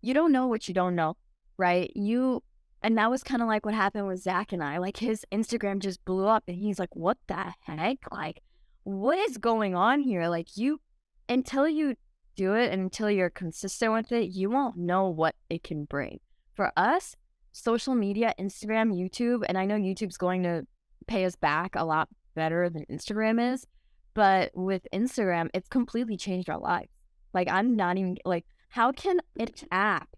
you 0.01 0.15
don't 0.15 0.33
know 0.33 0.47
what 0.47 0.69
you 0.69 0.75
don't 0.75 0.97
know, 0.97 1.17
right? 1.59 1.93
You 1.95 2.43
and 2.83 2.99
that 2.99 3.11
was 3.11 3.23
kind 3.23 3.43
of 3.43 3.49
like 3.49 3.65
what 3.65 3.75
happened 3.75 4.07
with 4.07 4.23
Zach 4.23 4.53
and 4.53 4.63
I. 4.63 4.79
Like 4.79 4.97
his 4.97 5.25
Instagram 5.33 5.79
just 5.79 6.05
blew 6.05 6.27
up 6.27 6.45
and 6.49 6.57
he's 6.57 6.79
like, 6.79 6.95
What 6.95 7.19
the 7.29 7.55
heck? 7.61 7.99
Like, 8.11 8.43
what 8.85 9.19
is 9.19 9.39
going 9.39 9.75
on 9.75 10.01
here? 10.01 10.29
Like 10.29 10.57
you 10.57 10.81
until 11.29 11.69
you 11.69 11.97
do 12.35 12.55
it 12.55 12.73
and 12.73 12.83
until 12.83 13.11
you're 13.11 13.31
consistent 13.31 13.93
with 13.93 14.13
it, 14.13 14.31
you 14.31 14.51
won't 14.51 14.77
know 14.77 15.09
what 15.09 15.35
it 15.51 15.63
can 15.63 15.85
bring. 15.85 16.21
For 16.55 16.73
us, 16.77 17.17
social 17.53 17.95
media, 17.95 18.35
Instagram, 18.39 18.93
YouTube, 18.93 19.45
and 19.49 19.57
I 19.57 19.65
know 19.65 19.77
YouTube's 19.77 20.17
going 20.17 20.43
to 20.43 20.67
pay 21.07 21.25
us 21.25 21.37
back 21.37 21.75
a 21.75 21.85
lot 21.85 22.09
better 22.35 22.69
than 22.71 22.87
Instagram 22.91 23.53
is. 23.53 23.67
But 24.15 24.51
with 24.55 24.87
Instagram, 24.93 25.49
it's 25.55 25.69
completely 25.69 26.17
changed 26.17 26.51
our 26.51 26.59
lives. 26.59 26.91
Like, 27.33 27.51
I'm 27.51 27.77
not 27.77 27.97
even 27.97 28.19
like, 28.25 28.45
how 28.69 28.93
can 28.93 29.21
an 29.39 29.49
app 29.71 30.09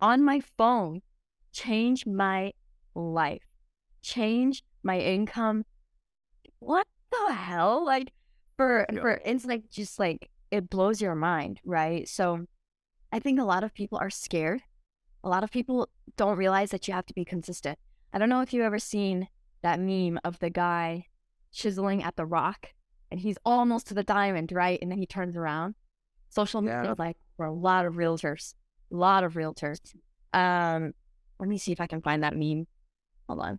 on 0.00 0.22
my 0.22 0.40
phone 0.58 1.00
change 1.52 2.06
my 2.06 2.52
life, 2.94 3.42
change 4.02 4.62
my 4.82 4.98
income? 4.98 5.64
What 6.58 6.86
the 7.10 7.32
hell? 7.32 7.84
Like, 7.84 8.12
for, 8.56 8.86
yeah. 8.92 9.00
for, 9.00 9.20
it's 9.24 9.44
like, 9.44 9.70
just 9.70 9.98
like, 9.98 10.30
it 10.50 10.68
blows 10.68 11.00
your 11.00 11.14
mind, 11.14 11.60
right? 11.64 12.08
So 12.08 12.46
I 13.12 13.18
think 13.18 13.40
a 13.40 13.44
lot 13.44 13.64
of 13.64 13.74
people 13.74 13.98
are 13.98 14.10
scared. 14.10 14.62
A 15.24 15.28
lot 15.28 15.44
of 15.44 15.50
people 15.50 15.88
don't 16.16 16.36
realize 16.36 16.70
that 16.70 16.88
you 16.88 16.94
have 16.94 17.06
to 17.06 17.14
be 17.14 17.24
consistent. 17.24 17.78
I 18.12 18.18
don't 18.18 18.28
know 18.28 18.40
if 18.40 18.52
you've 18.52 18.64
ever 18.64 18.78
seen 18.78 19.28
that 19.62 19.80
meme 19.80 20.18
of 20.24 20.38
the 20.40 20.50
guy 20.50 21.06
chiseling 21.52 22.02
at 22.02 22.16
the 22.16 22.26
rock 22.26 22.70
and 23.10 23.20
he's 23.20 23.36
almost 23.44 23.86
to 23.88 23.94
the 23.94 24.02
diamond, 24.02 24.52
right? 24.52 24.78
And 24.80 24.90
then 24.90 24.98
he 24.98 25.06
turns 25.06 25.36
around. 25.36 25.74
Social 26.30 26.62
media 26.62 26.82
yeah. 26.84 26.94
like 26.98 27.18
for 27.36 27.44
a 27.44 27.52
lot 27.52 27.84
of 27.84 27.94
realtors, 27.94 28.54
a 28.90 28.96
lot 28.96 29.22
of 29.22 29.34
realtors. 29.34 29.80
Um, 30.32 30.94
let 31.42 31.48
me 31.48 31.58
see 31.58 31.72
if 31.72 31.80
I 31.80 31.88
can 31.88 32.00
find 32.00 32.22
that 32.22 32.36
meme. 32.36 32.68
Hold 33.28 33.40
on. 33.40 33.58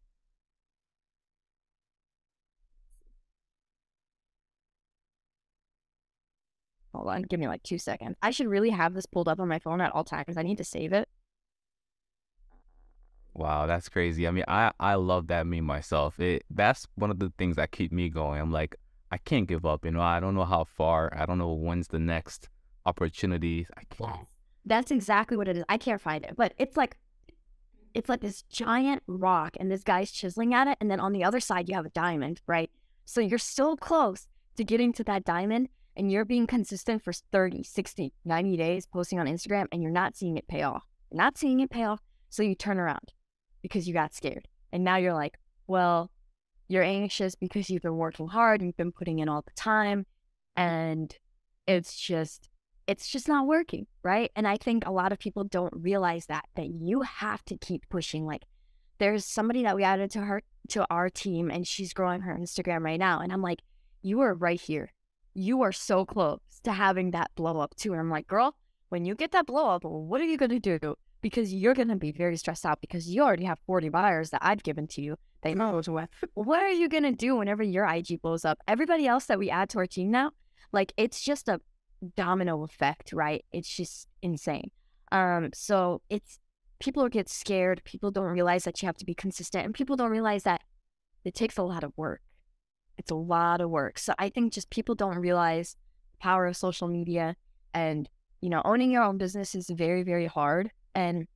Hold 6.94 7.10
on, 7.10 7.24
give 7.24 7.42
me 7.42 7.48
like 7.50 7.62
two 7.64 7.78
seconds. 7.78 8.16
I 8.22 8.32
should 8.32 8.48
really 8.48 8.70
have 8.70 8.94
this 8.94 9.06
pulled 9.06 9.28
up 9.28 9.42
on 9.42 9.50
my 9.50 9.60
phone 9.60 9.82
at 9.82 9.94
all 9.94 10.06
times. 10.06 10.38
I 10.38 10.44
need 10.44 10.60
to 10.60 10.64
save 10.64 10.94
it. 10.94 11.10
Wow, 13.34 13.66
that's 13.66 13.90
crazy. 13.90 14.30
I 14.30 14.32
mean, 14.32 14.46
I 14.48 14.72
I 14.80 14.96
love 14.96 15.28
that 15.28 15.46
meme 15.46 15.66
myself. 15.66 16.22
It 16.22 16.46
that's 16.50 16.88
one 16.96 17.12
of 17.12 17.20
the 17.20 17.34
things 17.38 17.58
that 17.58 17.72
keep 17.72 17.92
me 17.92 18.08
going. 18.08 18.40
I'm 18.40 18.52
like, 18.52 18.78
I 19.12 19.18
can't 19.18 19.46
give 19.48 19.66
up. 19.66 19.84
You 19.84 19.92
know, 19.92 20.02
I 20.02 20.22
don't 20.22 20.36
know 20.36 20.46
how 20.46 20.64
far. 20.64 21.12
I 21.14 21.26
don't 21.26 21.40
know 21.40 21.52
when's 21.52 21.90
the 21.90 22.00
next 22.00 22.48
opportunity. 22.86 23.68
I 23.76 23.82
can't. 23.94 24.28
That's 24.66 24.92
exactly 24.92 25.36
what 25.36 25.50
it 25.50 25.58
is. 25.58 25.66
I 25.68 25.78
can't 25.78 26.00
find 26.00 26.24
it, 26.24 26.36
but 26.38 26.54
it's 26.58 26.78
like, 26.78 26.96
it's 27.94 28.10
like 28.10 28.22
this 28.22 28.44
giant 28.44 29.04
rock, 29.08 29.56
and 29.60 29.72
this 29.72 29.84
guy's 29.84 30.12
chiseling 30.12 30.54
at 30.54 30.68
it, 30.68 30.78
and 30.82 30.90
then 30.90 31.00
on 31.00 31.14
the 31.14 31.24
other 31.24 31.40
side 31.40 31.70
you 31.70 31.76
have 31.76 31.86
a 31.86 31.90
diamond, 31.90 32.42
right? 32.48 32.72
So 33.06 33.22
you're 33.22 33.40
so 33.40 33.76
close 33.76 34.28
to 34.56 34.64
getting 34.64 34.94
to 34.94 35.04
that 35.06 35.26
diamond, 35.26 35.70
and 35.96 36.12
you're 36.12 36.26
being 36.26 36.48
consistent 36.48 37.04
for 37.04 37.14
30, 37.14 37.64
60, 37.64 38.14
90 38.26 38.58
days 38.58 38.86
posting 38.86 39.20
on 39.20 39.28
Instagram, 39.28 39.68
and 39.72 39.82
you're 39.82 39.92
not 39.92 40.16
seeing 40.16 40.38
it 40.38 40.48
pay 40.48 40.64
off. 40.64 40.86
You're 41.12 41.22
not 41.22 41.38
seeing 41.38 41.60
it 41.60 41.70
pay 41.70 41.84
off, 41.84 42.02
so 42.30 42.44
you 42.44 42.56
turn 42.56 42.80
around 42.80 43.14
because 43.62 43.88
you 43.88 43.94
got 43.94 44.14
scared. 44.14 44.48
And 44.72 44.84
now 44.84 44.98
you're 44.98 45.14
like, 45.14 45.38
well, 45.68 46.10
you're 46.68 46.84
anxious 46.84 47.36
because 47.36 47.70
you've 47.70 47.84
been 47.84 47.98
working 47.98 48.28
hard, 48.28 48.62
and 48.62 48.68
you've 48.68 48.78
been 48.78 48.92
putting 48.92 49.20
in 49.20 49.30
all 49.30 49.42
the 49.44 49.52
time, 49.56 50.06
and 50.56 51.16
it's 51.68 51.96
just 51.96 52.50
it's 52.88 53.08
just 53.08 53.28
not 53.28 53.48
working, 53.48 53.88
right? 54.04 54.32
And 54.36 54.48
I 54.48 54.58
think 54.58 54.86
a 54.86 54.92
lot 54.92 55.12
of 55.12 55.20
people 55.20 55.44
don't 55.44 55.74
realize 55.76 56.26
that 56.28 56.46
that 56.56 56.68
you 56.70 57.02
have 57.02 57.44
to 57.46 57.58
keep 57.58 57.84
pushing. 57.90 58.26
Like 58.26 58.44
there's 59.00 59.26
somebody 59.26 59.64
that 59.64 59.76
we 59.76 59.84
added 59.84 60.12
to 60.12 60.22
her 60.22 60.42
to 60.70 60.86
our 60.90 61.10
team 61.10 61.50
and 61.50 61.68
she's 61.68 61.94
growing 61.94 62.22
her 62.22 62.36
Instagram 62.36 62.84
right 62.84 63.00
now. 63.00 63.20
And 63.20 63.32
I'm 63.32 63.42
like, 63.42 63.60
you 64.02 64.22
are 64.22 64.34
right 64.34 64.60
here. 64.60 64.92
You 65.34 65.62
are 65.64 65.72
so 65.72 66.06
close 66.06 66.40
to 66.64 66.72
having 66.72 67.12
that 67.12 67.32
blow 67.36 67.60
up 67.60 67.76
too. 67.76 67.92
And 67.92 68.00
I'm 68.00 68.10
like, 68.10 68.28
girl, 68.28 68.56
when 68.90 69.06
you 69.06 69.16
get 69.16 69.32
that 69.32 69.48
blow 69.48 69.70
up, 69.70 69.84
what 69.84 70.22
are 70.22 70.26
you 70.26 70.38
gonna 70.38 70.60
do? 70.60 70.96
because 71.24 71.54
you're 71.54 71.74
going 71.74 71.88
to 71.88 71.96
be 71.96 72.12
very 72.12 72.36
stressed 72.38 72.66
out 72.66 72.82
because 72.82 73.08
you 73.08 73.24
already 73.24 73.46
have 73.46 73.58
40 73.66 73.90
buyers 73.90 74.30
that 74.32 74.42
I've 74.44 74.62
given 74.62 74.88
to 74.88 75.02
you 75.02 75.16
They 75.42 75.54
know 75.56 75.82
what. 75.88 76.10
what 76.34 76.62
are 76.62 76.70
you 76.70 76.90
going 76.90 77.04
to 77.04 77.14
do 77.14 77.38
whenever 77.38 77.64
your 77.64 77.86
IG 77.88 78.22
blows 78.22 78.46
up? 78.46 78.60
Everybody 78.68 79.08
else 79.08 79.26
that 79.28 79.40
we 79.40 79.50
add 79.50 79.70
to 79.70 79.80
our 79.80 79.88
team 79.88 80.12
now, 80.12 80.32
like 80.74 80.94
it's 80.98 81.22
just 81.24 81.48
a 81.48 81.62
domino 82.04 82.64
effect, 82.64 83.14
right? 83.14 83.44
It's 83.52 83.70
just 83.70 84.08
insane. 84.22 84.72
Um, 85.12 85.50
so 85.54 86.02
it's 86.10 86.40
people 86.80 87.08
get 87.10 87.30
scared. 87.30 87.82
People 87.86 88.12
don't 88.12 88.26
realize 88.26 88.64
that 88.64 88.82
you 88.82 88.86
have 88.88 88.98
to 88.98 89.06
be 89.06 89.14
consistent, 89.14 89.66
and 89.66 89.74
people 89.74 89.96
don't 89.96 90.12
realize 90.12 90.44
that 90.44 90.62
it 91.24 91.34
takes 91.34 91.58
a 91.58 91.64
lot 91.64 91.84
of 91.84 91.94
work. 91.96 92.22
It's 92.98 93.12
a 93.12 93.16
lot 93.16 93.62
of 93.62 93.70
work. 93.70 93.98
So 93.98 94.14
I 94.20 94.30
think 94.30 94.54
just 94.54 94.70
people 94.70 94.96
don't 94.96 95.18
realize 95.18 95.76
the 96.12 96.18
power 96.20 96.46
of 96.46 96.56
social 96.56 96.88
media 96.88 97.36
and 97.74 98.10
you 98.42 98.50
know 98.50 98.62
owning 98.66 98.92
your 98.92 99.04
own 99.04 99.18
business 99.18 99.56
is 99.56 99.70
very 99.70 100.04
very 100.04 100.28
hard 100.28 100.70
and 100.94 101.28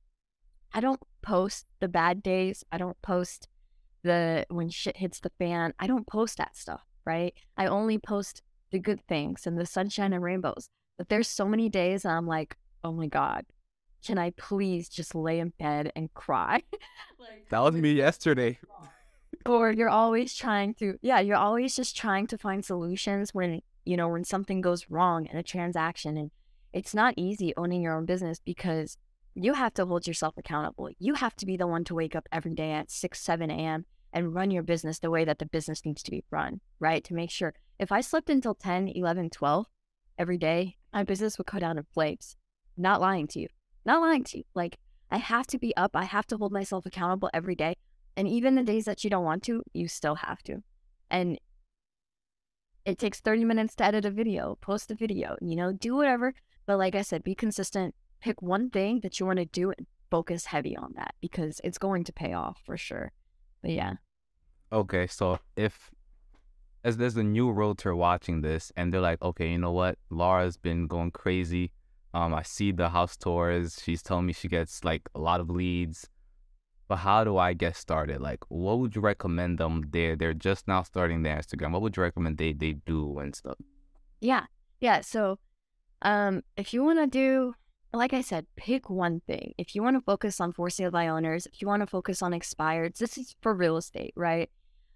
I 0.72 0.80
don't 0.80 1.00
post 1.22 1.66
the 1.80 1.88
bad 1.88 2.22
days. 2.22 2.64
I 2.70 2.78
don't 2.78 3.00
post 3.02 3.48
the 4.02 4.46
when 4.48 4.68
shit 4.68 4.96
hits 4.96 5.20
the 5.20 5.30
fan. 5.38 5.72
I 5.78 5.86
don't 5.86 6.06
post 6.06 6.36
that 6.38 6.56
stuff, 6.56 6.82
right? 7.04 7.34
I 7.56 7.66
only 7.66 7.98
post 7.98 8.42
the 8.70 8.78
good 8.78 9.00
things 9.06 9.46
and 9.46 9.58
the 9.58 9.66
sunshine 9.66 10.12
and 10.12 10.22
rainbows. 10.22 10.68
But 10.96 11.08
there's 11.08 11.28
so 11.28 11.46
many 11.46 11.68
days 11.68 12.04
I'm 12.04 12.26
like, 12.26 12.56
oh 12.84 12.92
my 12.92 13.06
God, 13.06 13.44
can 14.04 14.18
I 14.18 14.30
please 14.30 14.88
just 14.88 15.14
lay 15.14 15.38
in 15.38 15.52
bed 15.58 15.92
and 15.96 16.12
cry? 16.14 16.62
like, 17.18 17.48
that 17.50 17.60
was 17.60 17.74
me 17.74 17.92
yesterday. 17.92 18.58
or 19.46 19.70
you're 19.70 19.88
always 19.88 20.34
trying 20.34 20.74
to, 20.74 20.98
yeah, 21.02 21.20
you're 21.20 21.36
always 21.36 21.76
just 21.76 21.96
trying 21.96 22.26
to 22.28 22.38
find 22.38 22.64
solutions 22.64 23.34
when, 23.34 23.62
you 23.84 23.96
know, 23.96 24.08
when 24.08 24.24
something 24.24 24.60
goes 24.60 24.90
wrong 24.90 25.26
in 25.26 25.36
a 25.36 25.42
transaction. 25.42 26.16
And 26.16 26.30
it's 26.72 26.94
not 26.94 27.14
easy 27.16 27.54
owning 27.56 27.82
your 27.82 27.96
own 27.96 28.06
business 28.06 28.40
because 28.44 28.96
you 29.34 29.54
have 29.54 29.74
to 29.74 29.86
hold 29.86 30.06
yourself 30.06 30.34
accountable. 30.36 30.90
You 30.98 31.14
have 31.14 31.36
to 31.36 31.46
be 31.46 31.56
the 31.56 31.66
one 31.66 31.84
to 31.84 31.94
wake 31.94 32.16
up 32.16 32.28
every 32.32 32.54
day 32.54 32.72
at 32.72 32.90
6, 32.90 33.20
7 33.20 33.50
a.m. 33.50 33.84
and 34.12 34.34
run 34.34 34.50
your 34.50 34.62
business 34.62 34.98
the 34.98 35.10
way 35.10 35.24
that 35.24 35.38
the 35.38 35.46
business 35.46 35.84
needs 35.84 36.02
to 36.02 36.10
be 36.10 36.24
run, 36.30 36.60
right? 36.80 37.04
To 37.04 37.14
make 37.14 37.30
sure 37.30 37.54
if 37.78 37.92
I 37.92 38.00
slept 38.00 38.30
until 38.30 38.54
10, 38.54 38.88
11, 38.88 39.30
12 39.30 39.66
every 40.18 40.38
day, 40.38 40.76
my 40.92 41.04
business 41.04 41.38
would 41.38 41.46
go 41.46 41.58
down 41.58 41.78
in 41.78 41.84
flames. 41.92 42.36
Not 42.76 43.00
lying 43.00 43.26
to 43.28 43.40
you. 43.40 43.48
Not 43.84 44.00
lying 44.00 44.24
to 44.24 44.38
you. 44.38 44.44
Like, 44.54 44.78
I 45.10 45.18
have 45.18 45.46
to 45.48 45.58
be 45.58 45.76
up. 45.76 45.92
I 45.94 46.04
have 46.04 46.26
to 46.28 46.36
hold 46.36 46.52
myself 46.52 46.86
accountable 46.86 47.30
every 47.32 47.54
day. 47.54 47.74
And 48.16 48.28
even 48.28 48.54
the 48.54 48.62
days 48.62 48.84
that 48.86 49.04
you 49.04 49.10
don't 49.10 49.24
want 49.24 49.42
to, 49.44 49.62
you 49.72 49.88
still 49.88 50.16
have 50.16 50.42
to. 50.44 50.62
And 51.10 51.38
it 52.84 52.98
takes 52.98 53.20
30 53.20 53.44
minutes 53.44 53.74
to 53.76 53.84
edit 53.84 54.04
a 54.04 54.10
video, 54.10 54.56
post 54.60 54.90
a 54.90 54.94
video, 54.94 55.36
you 55.40 55.56
know, 55.56 55.72
do 55.72 55.94
whatever. 55.94 56.34
But 56.66 56.78
like 56.78 56.94
I 56.94 57.02
said, 57.02 57.22
be 57.22 57.34
consistent, 57.34 57.94
pick 58.20 58.42
one 58.42 58.70
thing 58.70 59.00
that 59.00 59.20
you 59.20 59.26
want 59.26 59.38
to 59.38 59.44
do 59.44 59.70
and 59.70 59.86
focus 60.10 60.46
heavy 60.46 60.76
on 60.76 60.92
that 60.96 61.14
because 61.20 61.60
it's 61.62 61.78
going 61.78 62.04
to 62.04 62.12
pay 62.12 62.32
off 62.32 62.60
for 62.64 62.76
sure. 62.76 63.12
But 63.62 63.72
yeah. 63.72 63.94
Okay, 64.72 65.06
so 65.06 65.38
if 65.56 65.90
as 66.88 66.96
there's 66.96 67.16
a 67.16 67.22
new 67.22 67.48
realtor 67.60 67.94
watching 67.94 68.40
this 68.40 68.72
and 68.76 68.84
they're 68.92 69.08
like, 69.10 69.20
okay, 69.22 69.48
you 69.52 69.58
know 69.64 69.72
what, 69.82 69.94
Lora's 70.10 70.56
been 70.56 70.86
going 70.86 71.12
crazy. 71.22 71.70
Um, 72.14 72.30
I 72.34 72.42
see 72.42 72.72
the 72.72 72.88
house 72.88 73.16
tours. 73.16 73.80
She's 73.84 74.02
telling 74.02 74.26
me 74.26 74.32
she 74.32 74.48
gets 74.48 74.82
like 74.90 75.04
a 75.14 75.20
lot 75.28 75.40
of 75.40 75.48
leads. 75.60 76.08
but 76.88 76.96
how 76.96 77.22
do 77.22 77.36
I 77.36 77.52
get 77.52 77.76
started? 77.76 78.20
Like, 78.20 78.40
what 78.48 78.78
would 78.78 78.96
you 78.96 79.02
recommend 79.02 79.58
them? 79.58 79.84
They're 79.92 80.16
they're 80.16 80.34
just 80.34 80.66
now 80.66 80.82
starting 80.82 81.22
their 81.22 81.36
Instagram. 81.36 81.72
What 81.72 81.82
would 81.82 81.96
you 81.96 82.02
recommend 82.02 82.38
they 82.38 82.52
they 82.54 82.72
do 82.72 83.18
and 83.18 83.34
stuff? 83.36 83.58
Yeah, 84.20 84.44
yeah. 84.80 85.02
So, 85.02 85.38
um, 86.02 86.42
if 86.56 86.72
you 86.74 86.82
want 86.82 86.98
to 86.98 87.06
do, 87.06 87.54
like 87.92 88.12
I 88.14 88.22
said, 88.22 88.46
pick 88.56 88.88
one 88.90 89.20
thing. 89.26 89.54
If 89.58 89.74
you 89.74 89.82
want 89.82 89.96
to 89.96 90.00
focus 90.00 90.40
on 90.40 90.52
for 90.52 90.70
sale 90.70 90.90
by 90.90 91.08
owners, 91.08 91.46
if 91.46 91.60
you 91.60 91.68
want 91.68 91.82
to 91.82 91.86
focus 91.86 92.22
on 92.22 92.32
expireds, 92.32 92.98
this 92.98 93.18
is 93.18 93.36
for 93.42 93.54
real 93.54 93.76
estate, 93.76 94.14
right? 94.16 94.50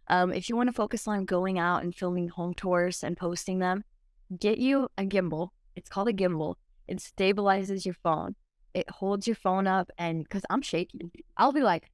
Um, 0.09 0.33
if 0.33 0.49
you 0.49 0.57
want 0.57 0.69
to 0.69 0.75
focus 0.75 1.07
on 1.09 1.25
going 1.25 1.59
out 1.59 1.83
and 1.83 1.95
filming 1.95 2.29
home 2.29 2.55
tours 2.55 3.03
and 3.03 3.17
posting 3.17 3.61
them, 3.61 3.85
get 4.39 4.59
you 4.59 4.89
a 4.99 5.05
gimbal. 5.05 5.51
It's 5.77 5.89
called 5.89 6.09
a 6.09 6.13
gimbal. 6.13 6.57
It 6.89 6.99
stabilizes 6.99 7.85
your 7.85 7.95
phone 7.95 8.35
it 8.75 8.89
holds 8.91 9.27
your 9.27 9.37
phone 9.37 9.67
up 9.67 9.91
and 9.99 10.25
because 10.25 10.43
I'm 10.51 10.63
shaking, 10.63 11.11
I'll 11.37 11.53
be 11.53 11.63
like, 11.63 11.91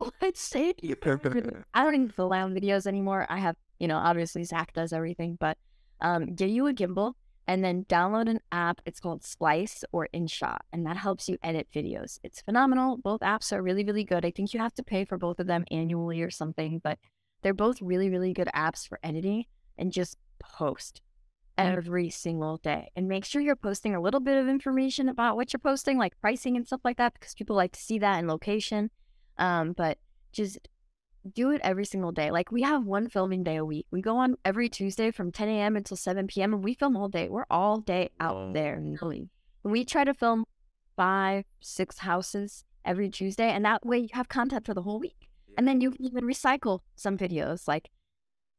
let's 0.22 0.40
say 0.40 0.74
I 1.74 1.84
don't 1.84 1.94
even 1.94 2.08
film 2.10 2.30
videos 2.54 2.86
anymore. 2.86 3.26
I 3.28 3.38
have, 3.38 3.56
you 3.78 3.88
know, 3.88 3.96
obviously 3.96 4.44
Zach 4.44 4.72
does 4.72 4.92
everything, 4.92 5.36
but 5.40 5.56
um, 6.00 6.34
get 6.34 6.50
you 6.50 6.66
a 6.66 6.74
gimbal 6.74 7.14
and 7.46 7.64
then 7.64 7.84
download 7.84 8.28
an 8.28 8.40
app. 8.52 8.80
It's 8.86 9.00
called 9.00 9.22
Splice 9.22 9.84
or 9.92 10.08
InShot, 10.14 10.58
and 10.72 10.86
that 10.86 10.96
helps 10.96 11.28
you 11.28 11.36
edit 11.42 11.68
videos. 11.74 12.18
It's 12.22 12.40
phenomenal. 12.40 12.96
Both 12.96 13.20
apps 13.20 13.52
are 13.52 13.62
really, 13.62 13.84
really 13.84 14.04
good. 14.04 14.24
I 14.24 14.30
think 14.30 14.54
you 14.54 14.60
have 14.60 14.74
to 14.74 14.82
pay 14.82 15.04
for 15.04 15.18
both 15.18 15.38
of 15.40 15.46
them 15.46 15.64
annually 15.70 16.22
or 16.22 16.30
something, 16.30 16.80
but 16.82 16.98
they're 17.44 17.54
both 17.54 17.80
really, 17.80 18.10
really 18.10 18.32
good 18.32 18.48
apps 18.52 18.88
for 18.88 18.98
editing 19.04 19.44
and 19.78 19.92
just 19.92 20.18
post. 20.40 21.00
Mm. 21.56 21.76
every 21.76 22.10
single 22.10 22.56
day 22.56 22.90
and 22.96 23.06
make 23.06 23.24
sure 23.24 23.40
you're 23.40 23.54
posting 23.54 23.94
a 23.94 24.00
little 24.00 24.18
bit 24.18 24.36
of 24.36 24.48
information 24.48 25.08
about 25.08 25.36
what 25.36 25.52
you're 25.52 25.60
posting, 25.60 25.98
like 25.98 26.20
pricing 26.20 26.56
and 26.56 26.66
stuff 26.66 26.80
like 26.82 26.96
that, 26.96 27.14
because 27.14 27.32
people 27.32 27.54
like 27.54 27.70
to 27.72 27.80
see 27.80 28.00
that 28.00 28.18
in 28.18 28.26
location. 28.26 28.90
Um, 29.38 29.72
but 29.72 29.98
just 30.32 30.58
do 31.32 31.50
it 31.52 31.60
every 31.62 31.84
single 31.84 32.10
day. 32.10 32.32
Like 32.32 32.50
we 32.50 32.62
have 32.62 32.84
one 32.84 33.08
filming 33.08 33.44
day 33.44 33.54
a 33.56 33.64
week. 33.64 33.86
We 33.92 34.02
go 34.02 34.16
on 34.16 34.36
every 34.44 34.68
Tuesday 34.68 35.12
from 35.12 35.30
10 35.30 35.48
a.m. 35.48 35.76
until 35.76 35.96
7 35.96 36.26
p.m. 36.26 36.54
and 36.54 36.64
we 36.64 36.74
film 36.74 36.96
all 36.96 37.08
day. 37.08 37.28
We're 37.28 37.46
all 37.48 37.78
day 37.78 38.10
out 38.18 38.36
oh. 38.36 38.52
there 38.52 38.82
filming. 38.98 39.30
We 39.62 39.84
try 39.84 40.02
to 40.02 40.12
film 40.12 40.44
five, 40.96 41.44
six 41.60 41.98
houses 41.98 42.64
every 42.84 43.08
Tuesday, 43.08 43.50
and 43.50 43.64
that 43.64 43.86
way 43.86 43.98
you 43.98 44.08
have 44.12 44.28
content 44.28 44.66
for 44.66 44.74
the 44.74 44.82
whole 44.82 44.98
week. 44.98 45.30
And 45.56 45.66
then 45.66 45.80
you 45.80 45.90
can 45.90 46.04
even 46.04 46.24
recycle 46.24 46.80
some 46.96 47.16
videos. 47.16 47.68
Like 47.68 47.90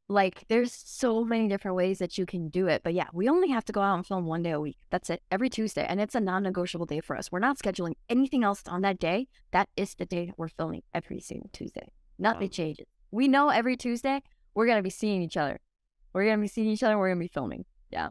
like 0.07 0.45
there's 0.49 0.71
so 0.71 1.23
many 1.23 1.47
different 1.47 1.75
ways 1.75 1.97
that 1.99 2.17
you 2.17 2.25
can 2.25 2.49
do 2.49 2.67
it. 2.67 2.83
But 2.83 2.93
yeah, 2.93 3.07
we 3.11 3.27
only 3.27 3.49
have 3.49 3.65
to 3.65 3.73
go 3.73 3.81
out 3.81 3.95
and 3.95 4.05
film 4.05 4.25
one 4.25 4.43
day 4.43 4.51
a 4.51 4.59
week. 4.59 4.77
That's 4.91 5.09
it. 5.09 5.21
Every 5.31 5.49
Tuesday. 5.49 5.85
And 5.87 5.99
it's 5.99 6.15
a 6.15 6.19
non-negotiable 6.19 6.85
day 6.85 6.99
for 6.99 7.17
us. 7.17 7.31
We're 7.31 7.39
not 7.39 7.57
scheduling 7.57 7.93
anything 8.09 8.43
else 8.43 8.61
on 8.67 8.81
that 8.81 8.99
day. 8.99 9.27
That 9.51 9.69
is 9.75 9.95
the 9.95 10.05
day 10.05 10.27
that 10.27 10.37
we're 10.37 10.49
filming 10.49 10.83
every 10.93 11.19
single 11.19 11.49
Tuesday. 11.51 11.87
Nothing 12.19 12.47
wow. 12.47 12.51
changes. 12.51 12.85
We 13.11 13.27
know 13.27 13.49
every 13.49 13.77
Tuesday 13.77 14.21
we're 14.53 14.67
gonna 14.67 14.83
be 14.83 14.89
seeing 14.89 15.21
each 15.21 15.37
other. 15.37 15.59
We're 16.13 16.25
gonna 16.25 16.41
be 16.41 16.47
seeing 16.47 16.67
each 16.67 16.83
other, 16.83 16.97
we're 16.97 17.09
gonna 17.09 17.19
be 17.19 17.27
filming. 17.27 17.65
Yeah. 17.91 18.09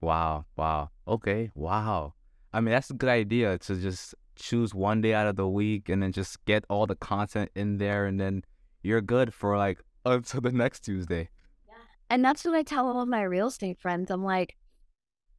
Wow. 0.00 0.44
Wow. 0.56 0.90
Okay. 1.06 1.50
Wow. 1.54 2.14
I 2.52 2.60
mean 2.60 2.72
that's 2.72 2.90
a 2.90 2.94
good 2.94 3.08
idea 3.08 3.58
to 3.58 3.76
just 3.76 4.14
choose 4.36 4.74
one 4.74 5.00
day 5.00 5.14
out 5.14 5.26
of 5.26 5.36
the 5.36 5.48
week 5.48 5.88
and 5.88 6.02
then 6.02 6.12
just 6.12 6.44
get 6.44 6.64
all 6.68 6.86
the 6.86 6.96
content 6.96 7.50
in 7.54 7.78
there 7.78 8.06
and 8.06 8.20
then 8.20 8.42
you're 8.82 9.00
good 9.00 9.32
for 9.32 9.56
like 9.56 9.80
until 10.04 10.40
the 10.40 10.52
next 10.52 10.80
Tuesday. 10.80 11.30
Yeah. 11.66 11.74
And 12.10 12.24
that's 12.24 12.44
what 12.44 12.54
I 12.54 12.62
tell 12.62 12.86
all 12.86 13.02
of 13.02 13.08
my 13.08 13.22
real 13.22 13.48
estate 13.48 13.78
friends. 13.80 14.10
I'm 14.10 14.24
like, 14.24 14.56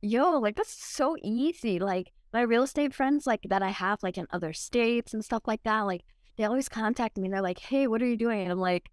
yo, 0.02 0.40
like 0.40 0.56
that's 0.56 0.74
so 0.74 1.16
easy. 1.24 1.80
Like 1.80 2.12
my 2.34 2.42
real 2.42 2.64
estate 2.64 2.94
friends, 2.94 3.26
like 3.28 3.42
that 3.50 3.64
I 3.64 3.70
have 3.70 4.04
like 4.04 4.18
in 4.18 4.28
other 4.32 4.54
states 4.54 5.14
and 5.14 5.24
stuff 5.24 5.44
like 5.46 5.64
that, 5.64 5.82
like 5.82 6.02
they 6.38 6.44
always 6.44 6.70
contact 6.70 7.18
me 7.18 7.26
and 7.26 7.34
they're 7.34 7.42
like, 7.42 7.60
hey, 7.60 7.88
what 7.88 8.02
are 8.02 8.08
you 8.08 8.18
doing? 8.18 8.42
And 8.42 8.52
I'm 8.52 8.60
like, 8.60 8.90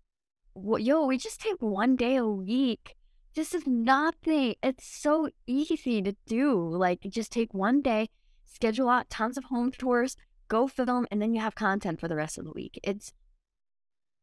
yo, 0.54 1.06
we 1.06 1.18
just 1.18 1.40
take 1.40 1.60
one 1.60 1.96
day 1.96 2.16
a 2.16 2.26
week. 2.26 2.94
This 3.34 3.54
is 3.54 3.66
nothing. 3.66 4.54
It's 4.62 4.86
so 4.86 5.30
easy 5.46 6.02
to 6.02 6.14
do. 6.26 6.68
Like, 6.68 7.00
just 7.08 7.32
take 7.32 7.54
one 7.54 7.80
day, 7.80 8.08
schedule 8.52 8.88
out 8.88 9.10
tons 9.10 9.36
of 9.36 9.44
home 9.44 9.72
tours, 9.72 10.16
go 10.48 10.68
film, 10.68 11.06
and 11.10 11.20
then 11.20 11.34
you 11.34 11.40
have 11.40 11.54
content 11.54 12.00
for 12.00 12.08
the 12.08 12.16
rest 12.16 12.38
of 12.38 12.44
the 12.44 12.52
week. 12.52 12.78
It's 12.82 13.12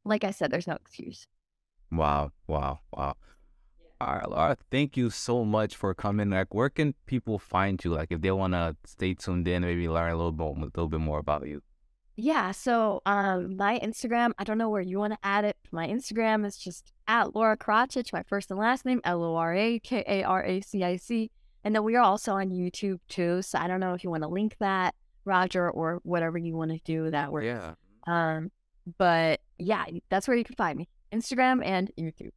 like 0.06 0.24
I 0.24 0.32
said, 0.32 0.52
there's 0.52 0.68
no 0.68 0.76
excuse. 0.76 1.28
Wow, 1.92 2.32
wow, 2.48 2.80
wow. 2.94 3.16
All 4.02 4.16
right, 4.16 4.30
Lora, 4.30 4.58
thank 4.72 4.96
you 4.96 5.10
so 5.10 5.44
much 5.44 5.76
for 5.76 5.94
coming. 5.94 6.30
Like, 6.30 6.54
where 6.54 6.70
can 6.70 6.94
people 7.06 7.38
find 7.38 7.84
you? 7.84 7.94
Like, 7.94 8.12
if 8.12 8.22
they 8.22 8.32
want 8.32 8.54
to 8.54 8.78
stay 8.86 9.14
tuned 9.14 9.48
in, 9.48 9.64
maybe 9.64 9.90
learn 9.90 10.12
a 10.12 10.16
little 10.16 10.32
bit, 10.32 10.46
a 10.46 10.60
little 10.62 10.88
bit 10.88 11.02
more 11.02 11.20
about 11.20 11.46
you. 11.46 11.62
Yeah. 12.16 12.52
So, 12.52 13.02
um, 13.06 13.58
my 13.58 13.80
Instagram, 13.80 14.32
I 14.38 14.46
don't 14.46 14.58
know 14.58 14.70
where 14.70 14.82
you 14.82 15.00
want 15.00 15.14
to 15.14 15.20
add 15.24 15.44
it. 15.46 15.58
My 15.72 15.88
Instagram 15.88 16.46
is 16.46 16.58
just 16.58 16.94
at 17.08 17.36
Lora 17.36 17.58
Karacic, 17.58 18.14
my 18.14 18.24
first 18.24 18.52
and 18.52 18.60
last 18.60 18.86
name, 18.86 19.02
L 19.04 19.24
O 19.24 19.36
R 19.36 19.54
A 19.54 19.80
K 19.80 20.04
A 20.08 20.24
R 20.24 20.46
A 20.46 20.62
C 20.62 20.84
I 20.84 20.96
C. 20.96 21.32
And 21.64 21.76
then 21.76 21.84
we 21.84 21.96
are 21.96 22.04
also 22.04 22.34
on 22.34 22.50
YouTube 22.50 23.00
too. 23.10 23.42
So 23.42 23.60
I 23.60 23.68
don't 23.68 23.80
know 23.80 23.94
if 23.94 24.04
you 24.04 24.10
want 24.10 24.24
to 24.24 24.30
link 24.30 24.56
that, 24.60 24.96
Roger, 25.26 25.70
or 25.70 26.00
whatever 26.04 26.38
you 26.38 26.56
want 26.56 26.72
to 26.72 26.80
do 26.84 27.12
that 27.12 27.32
works. 27.32 27.46
Yeah. 27.46 27.74
Um, 28.08 28.52
but 28.98 29.42
yeah, 29.58 29.86
that's 30.10 30.28
where 30.28 30.38
you 30.38 30.44
can 30.44 30.56
find 30.56 30.78
me. 30.78 30.88
Instagram 31.12 31.64
and 31.66 31.92
YouTube. 31.98 32.32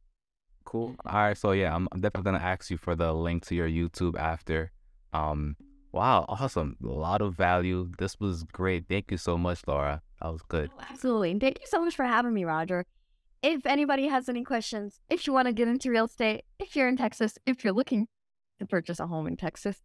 Cool. 0.65 0.95
All 1.05 1.13
right. 1.13 1.37
So 1.37 1.51
yeah, 1.51 1.75
I'm, 1.75 1.87
definitely 1.95 2.23
gonna 2.23 2.43
ask 2.43 2.69
you 2.69 2.77
for 2.77 2.95
the 2.95 3.13
link 3.13 3.45
to 3.47 3.55
your 3.55 3.69
YouTube 3.69 4.17
after. 4.17 4.71
Um, 5.13 5.55
wow, 5.91 6.25
awesome. 6.27 6.77
A 6.83 6.87
lot 6.87 7.21
of 7.21 7.35
value. 7.35 7.91
This 7.97 8.19
was 8.19 8.43
great. 8.43 8.85
Thank 8.89 9.11
you 9.11 9.17
so 9.17 9.37
much, 9.37 9.61
Lora. 9.67 10.01
That 10.21 10.31
was 10.31 10.41
good. 10.47 10.71
Oh, 10.77 10.83
absolutely. 10.89 11.37
thank 11.39 11.59
you 11.59 11.67
so 11.67 11.83
much 11.83 11.95
for 11.95 12.05
having 12.05 12.33
me, 12.33 12.45
Roger. 12.45 12.85
If 13.41 13.65
anybody 13.65 14.07
has 14.07 14.29
any 14.29 14.43
questions, 14.43 15.01
if 15.09 15.27
you 15.27 15.33
want 15.33 15.47
to 15.47 15.53
get 15.53 15.67
into 15.67 15.91
real 15.91 16.05
estate, 16.05 16.45
if 16.59 16.75
you're 16.75 16.87
in 16.87 16.95
Texas, 16.95 17.37
if 17.45 17.63
you're 17.63 17.73
looking 17.73 18.07
to 18.59 18.65
purchase 18.65 18.99
a 18.99 19.07
home 19.07 19.27
in 19.27 19.37
Texas, 19.37 19.77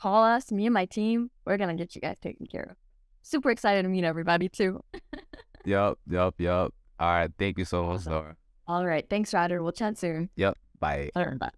call 0.00 0.24
us, 0.24 0.50
me 0.52 0.66
and 0.66 0.74
my 0.74 0.86
team. 0.86 1.30
We're 1.44 1.56
gonna 1.56 1.74
get 1.74 1.94
you 1.94 2.00
guys 2.00 2.18
taken 2.18 2.46
care 2.46 2.68
of. 2.70 2.76
Super 3.22 3.50
excited 3.50 3.82
to 3.82 3.88
meet 3.88 4.04
everybody 4.04 4.48
too. 4.48 4.82
yep, 5.64 5.98
yep, 6.08 6.34
yep. 6.38 6.72
All 7.00 7.12
right. 7.12 7.30
Thank 7.38 7.58
you 7.58 7.64
so 7.64 7.84
much, 7.84 8.06
Lora. 8.06 8.36
All 8.66 8.86
right. 8.86 9.08
Thanks, 9.08 9.34
Ryder. 9.34 9.62
We'll 9.62 9.72
chat 9.72 9.98
soon. 9.98 10.30
Yep. 10.36 10.56
Bye. 10.78 11.10
Right, 11.16 11.38
bye. 11.38 11.50